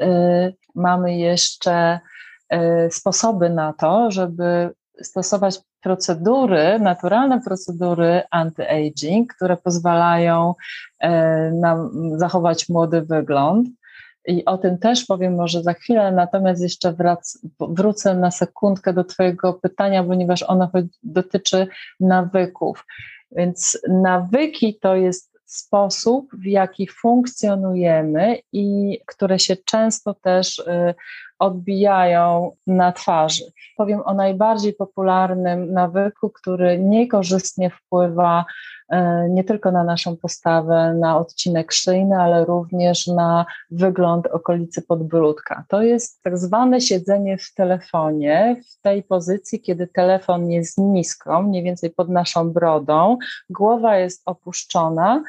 mamy 0.74 1.18
jeszcze 1.18 2.00
y, 2.54 2.58
sposoby 2.90 3.50
na 3.50 3.72
to, 3.72 4.10
żeby 4.10 4.70
stosować 5.02 5.60
procedury, 5.80 6.78
naturalne 6.80 7.40
procedury 7.40 8.22
anti-aging, 8.30 9.26
które 9.36 9.56
pozwalają 9.56 10.54
nam 11.52 11.90
zachować 12.18 12.68
młody 12.68 13.02
wygląd. 13.02 13.68
I 14.26 14.44
o 14.44 14.58
tym 14.58 14.78
też 14.78 15.04
powiem 15.04 15.34
może 15.34 15.62
za 15.62 15.72
chwilę, 15.72 16.12
natomiast 16.12 16.62
jeszcze 16.62 16.92
wrac, 16.92 17.38
wrócę 17.60 18.14
na 18.14 18.30
sekundkę 18.30 18.92
do 18.92 19.04
Twojego 19.04 19.54
pytania, 19.54 20.04
ponieważ 20.04 20.42
ono 20.42 20.70
dotyczy 21.02 21.66
nawyków. 22.00 22.86
Więc 23.36 23.78
nawyki 23.88 24.78
to 24.80 24.96
jest 24.96 25.32
sposób, 25.44 26.28
w 26.32 26.44
jaki 26.46 26.88
funkcjonujemy 26.88 28.38
i 28.52 28.98
które 29.06 29.38
się 29.38 29.56
często 29.56 30.14
też 30.14 30.58
y, 30.58 30.94
odbijają 31.42 32.52
na 32.66 32.92
twarzy. 32.92 33.44
Powiem 33.76 34.00
o 34.04 34.14
najbardziej 34.14 34.72
popularnym 34.74 35.72
nawyku, 35.72 36.30
który 36.30 36.78
niekorzystnie 36.78 37.70
wpływa 37.70 38.44
E, 38.92 39.28
nie 39.28 39.44
tylko 39.44 39.72
na 39.72 39.84
naszą 39.84 40.16
postawę, 40.16 40.94
na 41.00 41.18
odcinek 41.18 41.72
szyjny, 41.72 42.16
ale 42.16 42.44
również 42.44 43.06
na 43.06 43.46
wygląd 43.70 44.26
okolicy 44.26 44.82
podbródka. 44.82 45.64
To 45.68 45.82
jest 45.82 46.22
tak 46.22 46.38
zwane 46.38 46.80
siedzenie 46.80 47.38
w 47.38 47.54
telefonie, 47.54 48.56
w 48.70 48.82
tej 48.82 49.02
pozycji, 49.02 49.60
kiedy 49.60 49.86
telefon 49.86 50.50
jest 50.50 50.78
nisko, 50.78 51.42
mniej 51.42 51.62
więcej 51.62 51.90
pod 51.90 52.08
naszą 52.08 52.50
brodą, 52.50 53.18
głowa 53.50 53.96
jest 53.96 54.22
opuszczona 54.26 55.22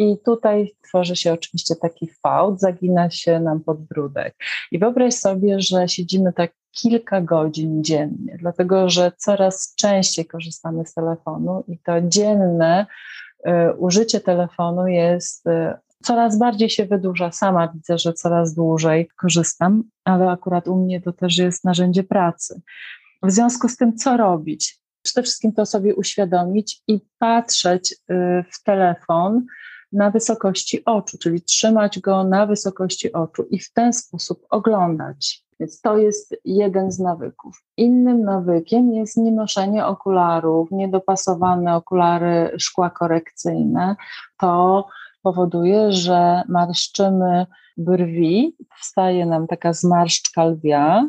i 0.00 0.18
tutaj 0.24 0.74
tworzy 0.88 1.16
się 1.16 1.32
oczywiście 1.32 1.76
taki 1.76 2.08
fałd, 2.22 2.60
zagina 2.60 3.10
się 3.10 3.40
nam 3.40 3.60
podbródek. 3.60 4.34
I 4.72 4.78
wyobraź 4.78 5.14
sobie, 5.14 5.60
że 5.60 5.88
siedzimy 5.88 6.32
tak 6.32 6.52
kilka 6.70 7.20
godzin 7.20 7.84
dziennie, 7.84 8.36
dlatego 8.38 8.90
że 8.90 9.12
coraz 9.18 9.74
częściej 9.74 10.26
korzystamy 10.26 10.86
z 10.86 10.94
telefonu 10.94 11.64
i 11.68 11.78
to 11.78 12.00
dzienne 12.00 12.86
y, 13.46 13.50
użycie 13.78 14.20
telefonu 14.20 14.86
jest 14.86 15.46
y, 15.46 15.50
coraz 16.02 16.38
bardziej 16.38 16.70
się 16.70 16.86
wydłuża. 16.86 17.32
Sama 17.32 17.68
widzę, 17.68 17.98
że 17.98 18.12
coraz 18.12 18.54
dłużej 18.54 19.08
korzystam, 19.16 19.82
ale 20.04 20.30
akurat 20.30 20.68
u 20.68 20.76
mnie 20.76 21.00
to 21.00 21.12
też 21.12 21.38
jest 21.38 21.64
narzędzie 21.64 22.04
pracy. 22.04 22.60
W 23.22 23.30
związku 23.30 23.68
z 23.68 23.76
tym, 23.76 23.96
co 23.96 24.16
robić? 24.16 24.80
Przede 25.02 25.22
wszystkim 25.22 25.52
to 25.52 25.66
sobie 25.66 25.94
uświadomić 25.94 26.82
i 26.88 27.00
patrzeć 27.18 27.92
y, 27.92 27.96
w 28.52 28.62
telefon 28.62 29.46
na 29.92 30.10
wysokości 30.10 30.84
oczu, 30.84 31.18
czyli 31.18 31.42
trzymać 31.42 31.98
go 31.98 32.24
na 32.24 32.46
wysokości 32.46 33.12
oczu 33.12 33.42
i 33.50 33.58
w 33.58 33.72
ten 33.72 33.92
sposób 33.92 34.46
oglądać. 34.50 35.44
Więc 35.60 35.80
to 35.80 35.98
jest 35.98 36.36
jeden 36.44 36.92
z 36.92 36.98
nawyków. 36.98 37.64
Innym 37.76 38.22
nawykiem 38.22 38.92
jest 38.92 39.16
nienoszenie 39.16 39.86
okularów, 39.86 40.70
niedopasowane 40.70 41.76
okulary 41.76 42.50
szkła 42.58 42.90
korekcyjne. 42.90 43.96
To 44.38 44.86
powoduje, 45.22 45.92
że 45.92 46.42
marszczymy 46.48 47.46
brwi, 47.76 48.56
wstaje 48.80 49.26
nam 49.26 49.46
taka 49.46 49.72
zmarszczka 49.72 50.44
lwia, 50.44 51.08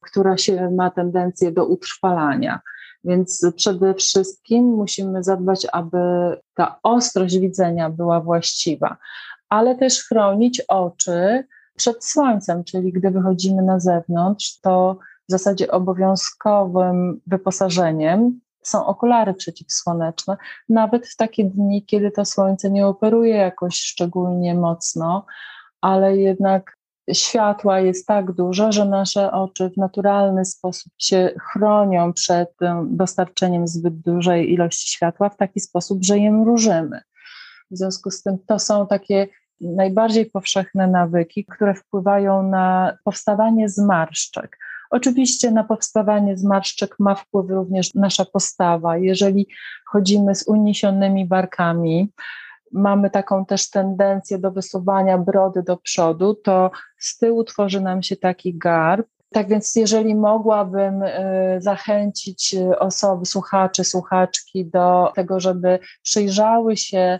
która 0.00 0.36
się 0.36 0.70
ma 0.70 0.90
tendencję 0.90 1.52
do 1.52 1.66
utrwalania. 1.66 2.60
Więc 3.06 3.46
przede 3.56 3.94
wszystkim 3.94 4.64
musimy 4.64 5.22
zadbać, 5.22 5.66
aby 5.72 5.98
ta 6.54 6.78
ostrość 6.82 7.38
widzenia 7.38 7.90
była 7.90 8.20
właściwa, 8.20 8.96
ale 9.48 9.74
też 9.74 10.04
chronić 10.04 10.60
oczy 10.60 11.44
przed 11.76 12.04
słońcem, 12.04 12.64
czyli 12.64 12.92
gdy 12.92 13.10
wychodzimy 13.10 13.62
na 13.62 13.80
zewnątrz, 13.80 14.60
to 14.60 14.98
w 15.28 15.32
zasadzie 15.32 15.70
obowiązkowym 15.70 17.20
wyposażeniem 17.26 18.40
są 18.62 18.86
okulary 18.86 19.34
przeciwsłoneczne, 19.34 20.36
nawet 20.68 21.06
w 21.06 21.16
takie 21.16 21.44
dni, 21.44 21.84
kiedy 21.84 22.10
to 22.10 22.24
słońce 22.24 22.70
nie 22.70 22.86
operuje 22.86 23.36
jakoś 23.36 23.80
szczególnie 23.80 24.54
mocno, 24.54 25.26
ale 25.80 26.16
jednak 26.16 26.75
światła 27.12 27.80
jest 27.80 28.06
tak 28.06 28.32
dużo, 28.32 28.72
że 28.72 28.84
nasze 28.84 29.32
oczy 29.32 29.70
w 29.70 29.76
naturalny 29.76 30.44
sposób 30.44 30.92
się 30.98 31.30
chronią 31.52 32.12
przed 32.12 32.50
dostarczeniem 32.84 33.68
zbyt 33.68 34.00
dużej 34.00 34.52
ilości 34.52 34.90
światła 34.90 35.28
w 35.28 35.36
taki 35.36 35.60
sposób, 35.60 36.04
że 36.04 36.18
je 36.18 36.32
mrużymy. 36.32 37.00
W 37.70 37.76
związku 37.76 38.10
z 38.10 38.22
tym 38.22 38.38
to 38.46 38.58
są 38.58 38.86
takie 38.86 39.28
najbardziej 39.60 40.26
powszechne 40.26 40.86
nawyki, 40.86 41.44
które 41.44 41.74
wpływają 41.74 42.42
na 42.42 42.96
powstawanie 43.04 43.68
zmarszczek. 43.68 44.58
Oczywiście 44.90 45.50
na 45.50 45.64
powstawanie 45.64 46.36
zmarszczek 46.36 46.96
ma 46.98 47.14
wpływ 47.14 47.50
również 47.50 47.94
nasza 47.94 48.24
postawa. 48.24 48.96
Jeżeli 48.96 49.46
chodzimy 49.86 50.34
z 50.34 50.48
uniesionymi 50.48 51.26
barkami, 51.26 52.12
mamy 52.72 53.10
taką 53.10 53.46
też 53.46 53.70
tendencję 53.70 54.38
do 54.38 54.50
wysuwania 54.50 55.18
brody 55.18 55.62
do 55.62 55.76
przodu, 55.76 56.34
to 56.34 56.70
z 56.98 57.18
tyłu 57.18 57.44
tworzy 57.44 57.80
nam 57.80 58.02
się 58.02 58.16
taki 58.16 58.58
garb. 58.58 59.06
Tak 59.32 59.48
więc, 59.48 59.76
jeżeli 59.76 60.14
mogłabym 60.14 61.02
y, 61.02 61.56
zachęcić 61.58 62.54
y, 62.54 62.78
osoby, 62.78 63.26
słuchaczy, 63.26 63.84
słuchaczki 63.84 64.66
do 64.66 65.12
tego, 65.14 65.40
żeby 65.40 65.78
przyjrzały 66.02 66.76
się 66.76 67.18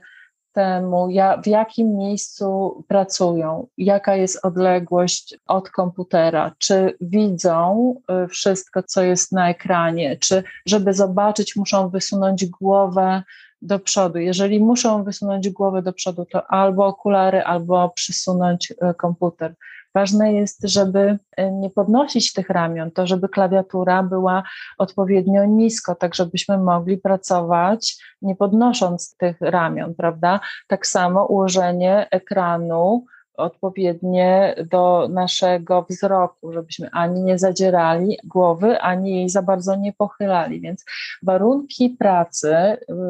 temu, 0.56 1.08
w 1.42 1.46
jakim 1.46 1.96
miejscu 1.96 2.84
pracują, 2.88 3.66
jaka 3.78 4.16
jest 4.16 4.44
odległość 4.44 5.38
od 5.46 5.70
komputera, 5.70 6.54
czy 6.58 6.96
widzą 7.00 7.94
y, 8.24 8.28
wszystko, 8.28 8.82
co 8.82 9.02
jest 9.02 9.32
na 9.32 9.50
ekranie, 9.50 10.16
czy 10.16 10.42
żeby 10.66 10.92
zobaczyć, 10.92 11.56
muszą 11.56 11.88
wysunąć 11.88 12.46
głowę 12.46 13.22
do 13.62 13.78
przodu. 13.78 14.18
Jeżeli 14.18 14.60
muszą 14.60 15.04
wysunąć 15.04 15.50
głowę 15.50 15.82
do 15.82 15.92
przodu, 15.92 16.26
to 16.32 16.50
albo 16.50 16.86
okulary, 16.86 17.42
albo 17.42 17.88
przysunąć 17.88 18.70
y, 18.70 18.94
komputer. 18.94 19.54
Ważne 19.94 20.32
jest, 20.32 20.58
żeby 20.62 21.18
e, 21.36 21.52
nie 21.52 21.70
podnosić 21.70 22.32
tych 22.32 22.50
ramion, 22.50 22.90
to 22.90 23.06
żeby 23.06 23.28
klawiatura 23.28 24.02
była 24.02 24.42
odpowiednio 24.78 25.44
nisko, 25.44 25.94
tak 25.94 26.14
żebyśmy 26.14 26.58
mogli 26.58 26.98
pracować 26.98 28.02
nie 28.22 28.36
podnosząc 28.36 29.16
tych 29.16 29.40
ramion, 29.40 29.94
prawda? 29.94 30.40
Tak 30.68 30.86
samo 30.86 31.26
ułożenie 31.26 32.06
ekranu 32.10 33.04
odpowiednie 33.36 34.54
do 34.70 35.08
naszego 35.10 35.86
wzroku, 35.90 36.52
żebyśmy 36.52 36.90
ani 36.92 37.22
nie 37.22 37.38
zadzierali 37.38 38.18
głowy, 38.24 38.80
ani 38.80 39.14
jej 39.14 39.28
za 39.28 39.42
bardzo 39.42 39.76
nie 39.76 39.92
pochylali. 39.92 40.60
Więc 40.60 40.84
warunki 41.22 41.90
pracy, 41.90 42.56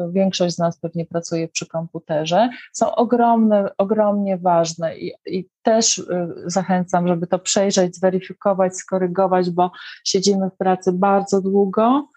większość 0.09 0.55
z 0.55 0.59
nas 0.59 0.79
pewnie 0.79 1.05
pracuje 1.05 1.47
przy 1.47 1.67
komputerze, 1.67 2.49
są 2.73 2.95
ogromne, 2.95 3.69
ogromnie 3.77 4.37
ważne 4.37 4.97
i, 4.97 5.13
i 5.25 5.49
też 5.63 5.97
y, 5.97 6.03
zachęcam, 6.45 7.07
żeby 7.07 7.27
to 7.27 7.39
przejrzeć, 7.39 7.95
zweryfikować, 7.95 8.75
skorygować, 8.75 9.49
bo 9.49 9.71
siedzimy 10.03 10.49
w 10.49 10.57
pracy 10.57 10.91
bardzo 10.91 11.41
długo 11.41 12.07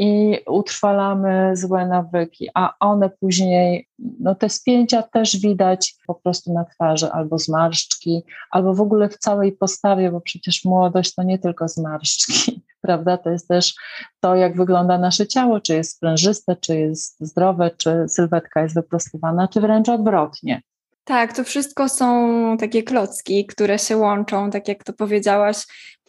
i 0.00 0.38
utrwalamy 0.46 1.56
złe 1.56 1.86
nawyki, 1.86 2.48
a 2.54 2.74
one 2.80 3.10
później, 3.10 3.88
no 4.20 4.34
te 4.34 4.48
spięcia 4.48 5.02
też 5.02 5.36
widać 5.36 5.94
po 6.06 6.14
prostu 6.14 6.52
na 6.52 6.64
twarzy, 6.64 7.12
albo 7.12 7.38
zmarszczki, 7.38 8.22
albo 8.50 8.74
w 8.74 8.80
ogóle 8.80 9.08
w 9.08 9.18
całej 9.18 9.52
postawie, 9.52 10.10
bo 10.10 10.20
przecież 10.20 10.64
młodość 10.64 11.14
to 11.14 11.22
nie 11.22 11.38
tylko 11.38 11.68
zmarszczki, 11.68 12.62
prawda? 12.82 13.18
To 13.18 13.30
jest 13.30 13.48
też 13.48 13.74
to, 14.20 14.34
jak 14.34 14.56
wygląda 14.56 14.98
nasze 14.98 15.26
ciało, 15.26 15.60
czy 15.60 15.74
jest 15.74 15.96
sprężyste, 15.96 16.56
czy 16.56 16.78
jest 16.78 17.16
zdrowe, 17.20 17.70
czy 17.76 18.08
sylwetka 18.08 18.62
jest 18.62 18.74
wyprostowana, 18.74 19.48
czy 19.48 19.60
wręcz 19.60 19.88
odwrotnie. 19.88 20.62
Tak, 21.10 21.32
to 21.32 21.44
wszystko 21.44 21.88
są 21.88 22.56
takie 22.60 22.82
klocki, 22.82 23.46
które 23.46 23.78
się 23.78 23.96
łączą, 23.96 24.50
tak 24.50 24.68
jak 24.68 24.84
to 24.84 24.92
powiedziałaś. 24.92 25.56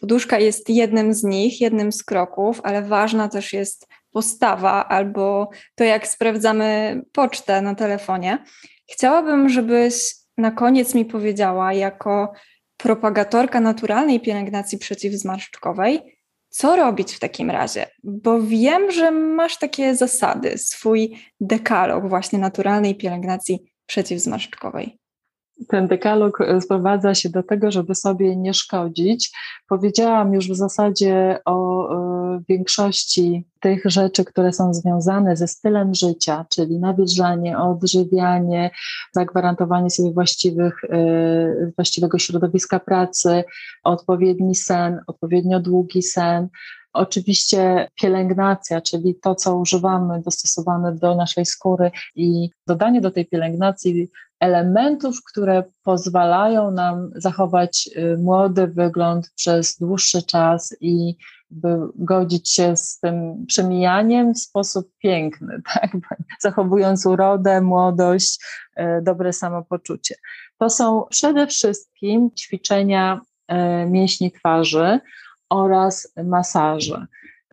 Poduszka 0.00 0.38
jest 0.38 0.70
jednym 0.70 1.14
z 1.14 1.24
nich, 1.24 1.60
jednym 1.60 1.92
z 1.92 2.04
kroków, 2.04 2.60
ale 2.64 2.82
ważna 2.82 3.28
też 3.28 3.52
jest 3.52 3.88
postawa 4.12 4.88
albo 4.88 5.50
to, 5.74 5.84
jak 5.84 6.06
sprawdzamy 6.06 7.00
pocztę 7.12 7.62
na 7.62 7.74
telefonie. 7.74 8.44
Chciałabym, 8.90 9.48
żebyś 9.48 10.14
na 10.38 10.50
koniec 10.50 10.94
mi 10.94 11.04
powiedziała, 11.04 11.72
jako 11.72 12.32
propagatorka 12.76 13.60
naturalnej 13.60 14.20
pielęgnacji 14.20 14.78
przeciwzmarszczkowej, 14.78 16.18
co 16.48 16.76
robić 16.76 17.12
w 17.12 17.18
takim 17.18 17.50
razie? 17.50 17.86
Bo 18.04 18.42
wiem, 18.42 18.90
że 18.90 19.10
masz 19.10 19.58
takie 19.58 19.94
zasady, 19.94 20.58
swój 20.58 21.18
dekalog 21.40 22.08
właśnie 22.08 22.38
naturalnej 22.38 22.94
pielęgnacji 22.94 23.71
przeciwzmarszczkowej. 23.92 24.98
Ten 25.68 25.88
dekalog 25.88 26.40
e, 26.40 26.60
sprowadza 26.60 27.14
się 27.14 27.28
do 27.28 27.42
tego, 27.42 27.70
żeby 27.70 27.94
sobie 27.94 28.36
nie 28.36 28.54
szkodzić. 28.54 29.30
Powiedziałam 29.68 30.34
już 30.34 30.48
w 30.48 30.56
zasadzie 30.56 31.38
o 31.44 31.56
e, 31.90 32.40
większości 32.48 33.44
tych 33.60 33.82
rzeczy, 33.84 34.24
które 34.24 34.52
są 34.52 34.74
związane 34.74 35.36
ze 35.36 35.48
stylem 35.48 35.94
życia, 35.94 36.46
czyli 36.50 36.78
nawilżanie, 36.78 37.58
odżywianie, 37.58 38.70
zagwarantowanie 39.12 39.90
sobie 39.90 40.12
właściwych, 40.12 40.84
e, 40.84 41.70
właściwego 41.76 42.18
środowiska 42.18 42.80
pracy, 42.80 43.44
odpowiedni 43.84 44.54
sen, 44.54 45.00
odpowiednio 45.06 45.60
długi 45.60 46.02
sen, 46.02 46.48
Oczywiście 46.92 47.88
pielęgnacja, 48.00 48.80
czyli 48.80 49.14
to, 49.14 49.34
co 49.34 49.56
używamy, 49.56 50.22
dostosowane 50.22 50.94
do 50.94 51.14
naszej 51.14 51.46
skóry 51.46 51.90
i 52.14 52.50
dodanie 52.66 53.00
do 53.00 53.10
tej 53.10 53.26
pielęgnacji 53.26 54.08
elementów, 54.40 55.24
które 55.24 55.64
pozwalają 55.82 56.70
nam 56.70 57.10
zachować 57.14 57.90
y, 57.96 58.18
młody 58.18 58.66
wygląd 58.66 59.30
przez 59.36 59.78
dłuższy 59.78 60.22
czas 60.22 60.76
i 60.80 61.16
by 61.50 61.78
godzić 61.94 62.52
się 62.52 62.76
z 62.76 62.98
tym 62.98 63.46
przemijaniem 63.46 64.34
w 64.34 64.38
sposób 64.38 64.90
piękny, 64.98 65.62
tak? 65.74 65.90
zachowując 66.40 67.06
urodę, 67.06 67.60
młodość, 67.60 68.44
y, 68.78 68.82
dobre 69.02 69.32
samopoczucie. 69.32 70.14
To 70.58 70.70
są 70.70 71.04
przede 71.10 71.46
wszystkim 71.46 72.30
ćwiczenia 72.30 73.20
y, 73.52 73.90
mięśni 73.90 74.32
twarzy, 74.32 75.00
oraz 75.52 76.12
masaże. 76.24 77.06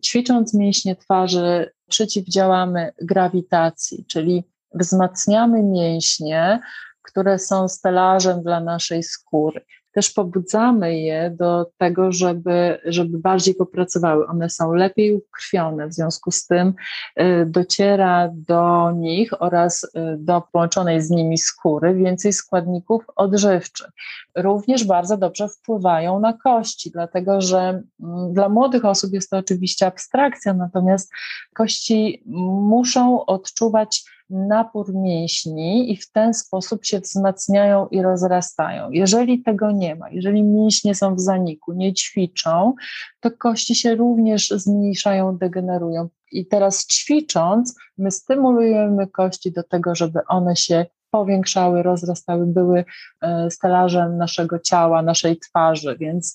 Ćwicząc 0.04 0.54
mięśnie 0.54 0.96
twarzy, 0.96 1.70
przeciwdziałamy 1.88 2.92
grawitacji, 3.02 4.04
czyli 4.08 4.44
wzmacniamy 4.74 5.62
mięśnie, 5.62 6.60
które 7.02 7.38
są 7.38 7.68
stelażem 7.68 8.42
dla 8.42 8.60
naszej 8.60 9.02
skóry. 9.02 9.64
Też 9.92 10.10
pobudzamy 10.10 10.98
je 10.98 11.30
do 11.38 11.66
tego, 11.78 12.12
żeby, 12.12 12.78
żeby 12.84 13.18
bardziej 13.18 13.54
popracowały. 13.54 14.26
One 14.26 14.50
są 14.50 14.72
lepiej 14.72 15.14
ukrwione, 15.14 15.88
w 15.88 15.94
związku 15.94 16.30
z 16.30 16.46
tym 16.46 16.74
y, 17.20 17.46
dociera 17.46 18.28
do 18.32 18.90
nich 18.90 19.42
oraz 19.42 19.84
y, 19.84 19.88
do 20.18 20.42
połączonej 20.52 21.02
z 21.02 21.10
nimi 21.10 21.38
skóry 21.38 21.94
więcej 21.94 22.32
składników 22.32 23.04
odżywczych. 23.16 23.88
Również 24.36 24.84
bardzo 24.84 25.16
dobrze 25.16 25.48
wpływają 25.48 26.20
na 26.20 26.32
kości, 26.32 26.90
dlatego 26.90 27.40
że 27.40 27.58
mm, 27.58 28.32
dla 28.32 28.48
młodych 28.48 28.84
osób 28.84 29.12
jest 29.12 29.30
to 29.30 29.36
oczywiście 29.36 29.86
abstrakcja, 29.86 30.54
natomiast 30.54 31.12
kości 31.54 32.22
muszą 32.26 33.26
odczuwać 33.26 34.04
napór 34.30 34.94
mięśni 34.94 35.92
i 35.92 35.96
w 35.96 36.10
ten 36.10 36.34
sposób 36.34 36.84
się 36.84 37.00
wzmacniają 37.00 37.88
i 37.88 38.02
rozrastają. 38.02 38.90
Jeżeli 38.90 39.42
tego 39.42 39.70
nie 39.70 39.94
ma, 39.94 40.10
jeżeli 40.10 40.42
mięśnie 40.42 40.94
są 40.94 41.14
w 41.14 41.20
zaniku, 41.20 41.72
nie 41.72 41.94
ćwiczą, 41.94 42.74
to 43.20 43.30
kości 43.30 43.74
się 43.74 43.94
również 43.94 44.48
zmniejszają, 44.50 45.38
degenerują. 45.38 46.08
I 46.32 46.46
teraz 46.46 46.86
ćwicząc, 46.86 47.74
my 47.98 48.10
stymulujemy 48.10 49.06
kości 49.06 49.52
do 49.52 49.62
tego, 49.62 49.94
żeby 49.94 50.20
one 50.28 50.56
się 50.56 50.86
powiększały, 51.10 51.82
rozrastały, 51.82 52.46
były 52.46 52.84
e, 53.22 53.50
stelażem 53.50 54.16
naszego 54.16 54.58
ciała, 54.58 55.02
naszej 55.02 55.38
twarzy, 55.38 55.96
więc, 56.00 56.34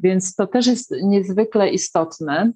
więc 0.00 0.34
to 0.34 0.46
też 0.46 0.66
jest 0.66 0.94
niezwykle 1.02 1.70
istotne. 1.70 2.52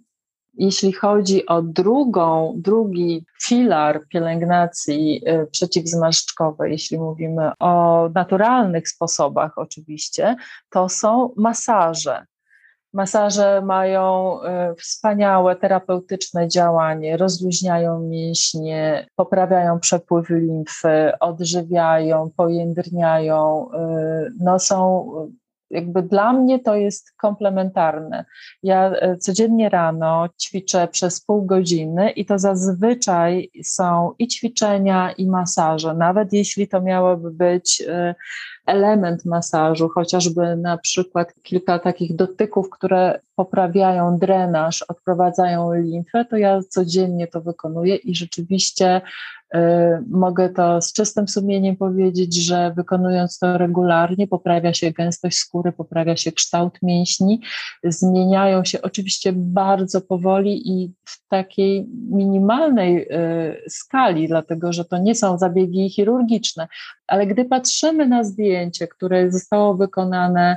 Jeśli 0.59 0.93
chodzi 0.93 1.47
o 1.47 1.63
drugą, 1.63 2.55
drugi 2.57 3.25
filar 3.43 4.01
pielęgnacji 4.09 5.23
y, 5.29 5.47
przeciwzmarszczkowej, 5.47 6.73
jeśli 6.73 6.99
mówimy 6.99 7.51
o 7.59 8.09
naturalnych 8.15 8.89
sposobach 8.89 9.59
oczywiście, 9.59 10.37
to 10.71 10.89
są 10.89 11.33
masaże. 11.37 12.27
Masaże 12.93 13.63
mają 13.65 14.39
y, 14.43 14.75
wspaniałe 14.75 15.57
terapeutyczne 15.57 16.49
działanie, 16.49 17.17
rozluźniają 17.17 18.01
mięśnie, 18.01 19.07
poprawiają 19.17 19.81
przepływ 19.81 20.31
limfy, 20.31 21.13
odżywiają, 21.21 22.31
pojędrniają, 22.37 23.69
y, 23.75 24.33
no 24.41 24.59
są 24.59 25.07
jakby 25.71 26.03
dla 26.03 26.33
mnie 26.33 26.59
to 26.59 26.77
jest 26.77 27.13
komplementarne. 27.17 28.25
Ja 28.63 28.91
e, 28.91 29.17
codziennie 29.17 29.69
rano 29.69 30.29
ćwiczę 30.43 30.89
przez 30.89 31.21
pół 31.21 31.47
godziny 31.47 32.11
i 32.11 32.27
to 32.27 32.39
zazwyczaj 32.39 33.51
są 33.65 34.13
i 34.19 34.29
ćwiczenia, 34.29 35.13
i 35.13 35.27
masaże. 35.27 35.95
Nawet 35.95 36.33
jeśli 36.33 36.69
to 36.69 36.81
miałoby 36.81 37.31
być 37.31 37.83
e, 37.89 38.15
element 38.67 39.25
masażu, 39.25 39.89
chociażby 39.89 40.57
na 40.57 40.79
przykład 40.79 41.35
kilka 41.43 41.79
takich 41.79 42.17
dotyków, 42.17 42.71
które 42.71 43.21
poprawiają 43.37 44.19
drenaż, 44.19 44.83
odprowadzają 44.83 45.75
limfę, 45.75 46.25
to 46.25 46.37
ja 46.37 46.61
codziennie 46.69 47.27
to 47.27 47.41
wykonuję 47.41 47.97
i 47.97 48.15
rzeczywiście 48.15 49.01
mogę 50.11 50.49
to 50.49 50.83
z 50.83 50.93
czystym 50.93 51.29
sumieniem 51.29 51.77
powiedzieć, 51.77 52.47
że 52.47 52.73
wykonując 52.77 53.39
to 53.39 53.59
regularnie, 53.59 54.27
poprawia 54.27 54.75
się 54.75 54.91
gęstość 54.91 55.39
skóry, 55.39 55.73
poprawia 55.73 56.17
się 56.17 56.33
kształt 56.33 56.79
mięśni, 56.83 57.41
zmieniają 57.85 58.65
się 58.65 58.83
oczywiście 58.83 59.33
bardzo 59.37 60.01
powoli 60.01 60.71
i 60.71 60.93
w 61.05 61.29
takiej 61.29 61.87
minimalnej 62.11 63.03
y, 63.03 63.63
skali, 63.69 64.29
dlatego 64.29 64.73
że 64.73 64.85
to 64.85 64.99
nie 64.99 65.15
są 65.15 65.39
zabiegi 65.39 65.91
chirurgiczne, 65.91 66.69
ale 67.07 67.27
gdy 67.27 67.45
patrzymy 67.45 68.07
na 68.07 68.25
zdjęcie, 68.25 68.89
które 68.89 69.33
zostało 69.33 69.75
wykonane 69.75 70.57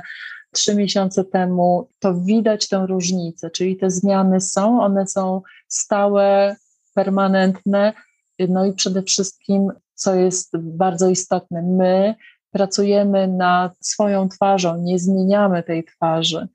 trzy 0.52 0.74
miesiące 0.74 1.24
temu, 1.24 1.88
to 1.98 2.14
widać 2.14 2.68
tę 2.68 2.86
różnicę, 2.88 3.50
czyli 3.50 3.76
te 3.76 3.90
zmiany 3.90 4.40
są, 4.40 4.82
one 4.82 5.06
są 5.06 5.42
stałe, 5.68 6.56
permanentne, 6.94 7.92
no 8.48 8.66
i 8.66 8.72
przede 8.72 9.02
wszystkim, 9.02 9.72
co 9.94 10.14
jest 10.14 10.56
bardzo 10.56 11.08
istotne, 11.08 11.62
my 11.62 12.14
pracujemy 12.50 13.28
nad 13.28 13.86
swoją 13.86 14.28
twarzą, 14.28 14.82
nie 14.82 14.98
zmieniamy 14.98 15.62
tej 15.62 15.84
twarzy. 15.84 16.48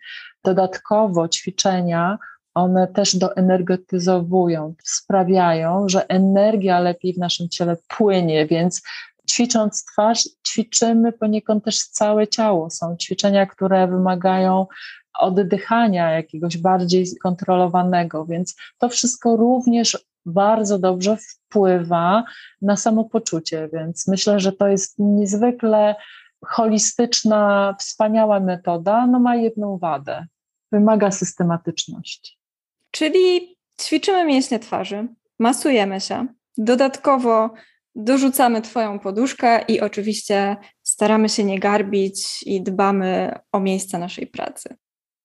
Dodatkowo 0.43 1.27
ćwiczenia, 1.27 2.17
one 2.53 2.87
też 2.87 3.15
doenergetyzowują, 3.15 4.73
sprawiają, 4.83 5.89
że 5.89 6.09
energia 6.09 6.79
lepiej 6.79 7.13
w 7.13 7.17
naszym 7.17 7.49
ciele 7.49 7.77
płynie, 7.87 8.45
więc 8.45 8.81
ćwicząc 9.29 9.85
twarz, 9.85 10.29
ćwiczymy 10.47 11.11
poniekąd 11.11 11.65
też 11.65 11.77
całe 11.77 12.27
ciało. 12.27 12.69
Są 12.69 12.97
ćwiczenia, 12.97 13.45
które 13.45 13.87
wymagają 13.87 14.67
oddychania 15.19 16.11
jakiegoś 16.11 16.57
bardziej 16.57 17.05
kontrolowanego, 17.23 18.25
więc 18.25 18.55
to 18.77 18.89
wszystko 18.89 19.35
również 19.35 19.97
bardzo 20.27 20.79
dobrze 20.79 21.17
wpływa 21.17 22.23
na 22.61 22.77
samopoczucie, 22.77 23.69
więc 23.73 24.07
myślę, 24.07 24.39
że 24.39 24.51
to 24.51 24.67
jest 24.67 24.95
niezwykle 24.99 25.95
holistyczna, 26.45 27.75
wspaniała 27.79 28.39
metoda, 28.39 29.07
no 29.07 29.19
ma 29.19 29.35
jedną 29.35 29.77
wadę. 29.77 30.25
Wymaga 30.71 31.11
systematyczności. 31.11 32.37
Czyli 32.91 33.57
ćwiczymy 33.81 34.25
mięśnie 34.25 34.59
twarzy, 34.59 35.07
masujemy 35.39 36.01
się, 36.01 36.27
dodatkowo 36.57 37.49
dorzucamy 37.95 38.61
Twoją 38.61 38.99
poduszkę 38.99 39.61
i 39.67 39.81
oczywiście 39.81 40.57
staramy 40.83 41.29
się 41.29 41.43
nie 41.43 41.59
garbić 41.59 42.43
i 42.43 42.61
dbamy 42.61 43.39
o 43.51 43.59
miejsce 43.59 43.99
naszej 43.99 44.27
pracy. 44.27 44.75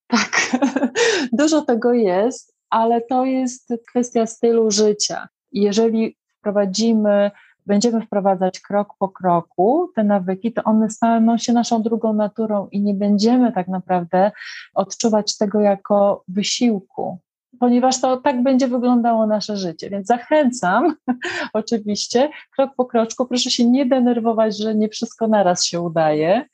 Tak, 0.07 0.59
dużo 1.39 1.63
tego 1.63 1.93
jest, 1.93 2.52
ale 2.73 3.01
to 3.01 3.25
jest 3.25 3.75
kwestia 3.89 4.27
stylu 4.27 4.71
życia. 4.71 5.29
Jeżeli 5.53 6.17
wprowadzimy, 6.39 7.31
będziemy 7.67 8.01
wprowadzać 8.01 8.61
krok 8.61 8.89
po 8.99 9.09
kroku 9.09 9.91
te 9.97 10.05
nawyki, 10.05 10.53
to 10.53 10.65
one 10.65 10.91
staną 10.91 11.39
się 11.39 11.53
naszą 11.53 11.83
drugą 11.83 12.13
naturą 12.13 12.69
i 12.69 12.81
nie 12.81 12.95
będziemy 12.95 13.53
tak 13.53 13.69
naprawdę 13.69 14.33
odczuwać 14.75 15.39
tego 15.39 15.61
jako 15.61 16.25
wysiłku 16.29 17.19
ponieważ 17.61 18.01
to 18.01 18.17
tak 18.17 18.43
będzie 18.43 18.69
wyglądało 18.69 19.27
nasze 19.27 19.57
życie. 19.57 19.91
Więc 19.91 20.07
zachęcam, 20.07 20.97
oczywiście, 21.53 22.31
krok 22.57 22.71
po 22.77 22.85
kroczku, 22.85 23.27
proszę 23.27 23.51
się 23.51 23.71
nie 23.71 23.87
denerwować, 23.87 24.59
że 24.59 24.75
nie 24.75 24.89
wszystko 24.89 25.29
naraz 25.29 25.65
się 25.65 25.81
udaje, 25.81 26.45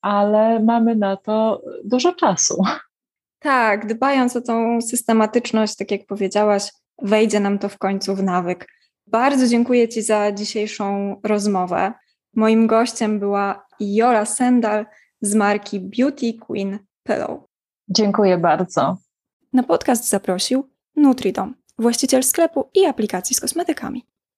ale 0.00 0.60
mamy 0.60 0.96
na 0.96 1.16
to 1.16 1.62
dużo 1.84 2.12
czasu. 2.12 2.62
Tak, 3.40 3.86
dbając 3.86 4.36
o 4.36 4.40
tą 4.40 4.80
systematyczność, 4.80 5.76
tak 5.76 5.90
jak 5.90 6.06
powiedziałaś, 6.06 6.72
wejdzie 7.02 7.40
nam 7.40 7.58
to 7.58 7.68
w 7.68 7.78
końcu 7.78 8.14
w 8.14 8.22
nawyk. 8.22 8.66
Bardzo 9.06 9.46
dziękuję 9.46 9.88
Ci 9.88 10.02
za 10.02 10.32
dzisiejszą 10.32 11.16
rozmowę. 11.24 11.92
Moim 12.34 12.66
gościem 12.66 13.18
była 13.18 13.66
Jola 13.80 14.24
Sendal 14.24 14.86
z 15.20 15.34
marki 15.34 15.80
Beauty 15.80 16.34
Queen 16.34 16.78
Pillow. 17.02 17.40
Dziękuję 17.88 18.38
bardzo. 18.38 18.96
Na 19.52 19.62
podcast 19.62 20.08
zaprosił 20.08 20.70
Nutridom, 20.96 21.54
właściciel 21.78 22.22
sklepu 22.22 22.70
i 22.74 22.86
aplikacji 22.86 23.36
z 23.36 23.40
kosmetykami. 23.40 24.09